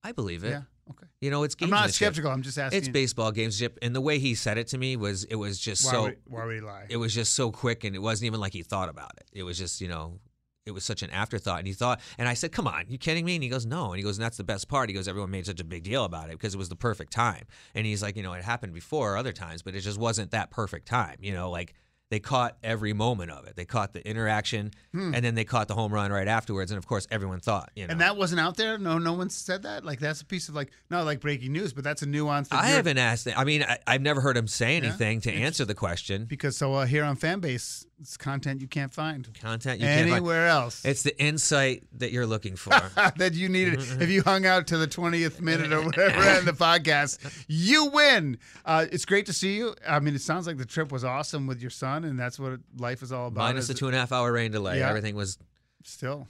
I 0.03 0.11
believe 0.11 0.43
it. 0.43 0.49
Yeah. 0.49 0.61
Okay. 0.91 1.07
You 1.19 1.31
know, 1.31 1.41
it's 1.41 1.55
I'm 1.59 1.71
not 1.71 1.89
skeptical. 1.89 2.29
I'm 2.29 2.43
just 2.43 2.59
asking. 2.59 2.77
It's 2.77 2.89
baseball 2.89 3.31
gamesmanship, 3.31 3.77
and 3.81 3.95
the 3.95 4.01
way 4.01 4.19
he 4.19 4.35
said 4.35 4.59
it 4.59 4.67
to 4.67 4.77
me 4.77 4.95
was 4.95 5.23
it 5.23 5.35
was 5.35 5.57
just 5.59 5.83
Why 5.85 5.91
so 5.91 6.01
would, 6.03 6.17
why 6.25 6.45
would 6.45 6.55
he 6.55 6.61
lie? 6.61 6.85
it 6.89 6.97
was 6.97 7.13
just 7.13 7.33
so 7.33 7.51
quick 7.51 7.83
and 7.83 7.95
it 7.95 7.99
wasn't 7.99 8.27
even 8.27 8.39
like 8.39 8.53
he 8.53 8.61
thought 8.61 8.89
about 8.89 9.13
it. 9.17 9.25
It 9.33 9.43
was 9.43 9.57
just, 9.57 9.81
you 9.81 9.87
know, 9.87 10.19
it 10.65 10.71
was 10.71 10.83
such 10.83 11.03
an 11.03 11.11
afterthought. 11.11 11.59
And 11.59 11.67
he 11.67 11.73
thought, 11.73 12.01
and 12.17 12.27
I 12.27 12.33
said, 12.33 12.51
come 12.51 12.67
on, 12.67 12.85
you 12.89 12.97
kidding 12.97 13.23
me? 13.23 13.35
And 13.35 13.43
he 13.43 13.49
goes, 13.49 13.65
no. 13.65 13.87
And 13.91 13.97
he 13.97 14.03
goes, 14.03 14.17
and 14.17 14.25
that's 14.25 14.37
the 14.37 14.43
best 14.43 14.67
part. 14.67 14.89
He 14.89 14.95
goes, 14.95 15.07
everyone 15.07 15.31
made 15.31 15.45
such 15.45 15.59
a 15.59 15.63
big 15.63 15.83
deal 15.83 16.05
about 16.05 16.29
it 16.29 16.31
because 16.31 16.55
it 16.55 16.57
was 16.57 16.69
the 16.69 16.75
perfect 16.75 17.13
time. 17.13 17.43
And 17.75 17.85
he's 17.85 18.01
like, 18.01 18.17
you 18.17 18.23
know, 18.23 18.33
it 18.33 18.43
happened 18.43 18.73
before 18.73 19.15
other 19.17 19.31
times, 19.31 19.61
but 19.61 19.75
it 19.75 19.81
just 19.81 19.99
wasn't 19.99 20.31
that 20.31 20.49
perfect 20.49 20.87
time. 20.87 21.17
You 21.21 21.33
know, 21.33 21.51
like 21.51 21.75
they 22.11 22.19
caught 22.19 22.57
every 22.63 22.93
moment 22.93 23.31
of 23.31 23.45
it. 23.45 23.55
They 23.55 23.65
caught 23.65 23.93
the 23.93 24.07
interaction 24.07 24.71
and 24.93 25.15
then 25.15 25.33
they 25.35 25.43
caught 25.43 25.67
the 25.67 25.73
home 25.73 25.91
run 25.91 26.11
right 26.11 26.27
afterwards. 26.27 26.71
And 26.71 26.77
of 26.77 26.87
course, 26.87 27.07
everyone 27.11 27.39
thought, 27.39 27.71
you 27.75 27.83
know. 27.83 27.87
Hmm. 27.87 27.91
And 27.93 28.01
that 28.01 28.15
wasn't 28.15 28.39
out 28.41 28.57
there. 28.57 28.77
No, 28.77 28.97
no 28.99 29.13
one 29.13 29.29
said 29.29 29.63
that. 29.63 29.83
Like 29.83 29.99
that's 29.99 30.21
a 30.21 30.25
piece 30.25 30.47
of 30.47 30.55
like 30.55 30.71
not 30.89 31.05
like 31.05 31.19
breaking 31.19 31.51
news, 31.51 31.73
but 31.73 31.83
that's 31.83 32.01
a 32.03 32.05
nuance. 32.05 32.49
That 32.49 32.63
I 32.63 32.67
haven't 32.67 32.97
asked. 32.99 33.27
I 33.35 33.43
mean, 33.43 33.63
I, 33.63 33.79
I've 33.85 34.01
never 34.01 34.21
heard 34.21 34.37
him 34.37 34.47
say 34.47 34.77
anything 34.77 35.21
to 35.21 35.31
answer 35.33 35.65
the 35.65 35.75
question. 35.75 36.25
because 36.25 36.55
so 36.55 36.73
uh, 36.75 36.85
here 36.85 37.03
on 37.03 37.17
Fanbase, 37.17 37.85
it's 37.99 38.17
content 38.17 38.59
you 38.61 38.67
can't 38.67 38.93
find 38.93 39.27
Content 39.39 39.79
you 39.79 39.85
can't 39.87 40.01
find. 40.01 40.11
anywhere 40.11 40.47
else. 40.47 40.83
It's 40.83 41.03
the 41.03 41.17
insight 41.21 41.83
that 41.99 42.11
you're 42.11 42.25
looking 42.25 42.55
for. 42.55 42.71
that 43.17 43.33
you 43.33 43.47
needed. 43.49 43.79
if 44.01 44.09
you 44.09 44.21
hung 44.21 44.45
out 44.45 44.67
to 44.67 44.77
the 44.77 44.87
twentieth 44.87 45.39
minute 45.41 45.71
or 45.71 45.81
whatever 45.81 46.39
in 46.39 46.45
the 46.45 46.51
podcast, 46.67 47.19
you 47.47 47.85
win. 47.87 48.37
Uh, 48.65 48.85
it's 48.91 49.05
great 49.05 49.25
to 49.27 49.33
see 49.33 49.55
you. 49.55 49.75
I 49.87 49.99
mean, 49.99 50.13
it 50.15 50.21
sounds 50.21 50.45
like 50.47 50.57
the 50.57 50.65
trip 50.65 50.91
was 50.91 51.03
awesome 51.05 51.47
with 51.47 51.61
your 51.61 51.69
son, 51.71 52.03
and 52.03 52.19
that's 52.19 52.37
what 52.39 52.59
life 52.77 53.01
is 53.01 53.11
all 53.11 53.27
about. 53.27 53.41
Minus 53.41 53.63
is 53.63 53.67
the 53.69 53.73
two 53.75 53.87
and 53.87 53.95
a 53.95 53.99
half 53.99 54.11
hour 54.11 54.31
rain 54.31 54.51
delay. 54.51 54.79
Yeah. 54.79 54.89
Everything 54.89 55.15
was 55.15 55.37
Still, 55.83 56.27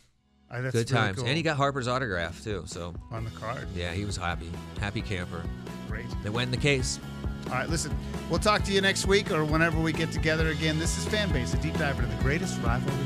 I, 0.52 0.60
that's 0.62 0.74
good 0.76 0.92
really 0.92 1.02
times. 1.08 1.18
cool. 1.18 1.28
And 1.28 1.36
he 1.38 1.42
got 1.42 1.58
Harper's 1.58 1.88
autograph 1.88 2.44
too. 2.44 2.64
So 2.68 2.94
on 3.10 3.24
the 3.24 3.32
card. 3.32 3.68
yeah, 3.76 3.92
he 3.94 4.06
was 4.06 4.18
happy. 4.18 4.50
Happy 4.80 5.02
camper. 5.02 5.42
Great. 5.88 6.06
They 6.24 6.30
went 6.30 6.48
in 6.48 6.52
the 6.52 6.58
case. 6.58 7.00
All 7.48 7.52
right, 7.52 7.70
listen, 7.70 7.96
we'll 8.30 8.40
talk 8.40 8.64
to 8.64 8.72
you 8.72 8.82
next 8.82 9.06
week 9.06 9.32
or 9.32 9.46
whenever 9.46 9.80
we 9.80 9.94
get 9.94 10.12
together 10.12 10.50
again. 10.50 10.80
This 10.80 10.98
is 10.98 11.06
Fanbase, 11.06 11.54
a 11.54 11.58
deep 11.58 11.78
dive 11.78 12.00
into 12.00 12.16
the 12.16 12.24
greatest 12.24 12.60
rivalry 12.62 13.06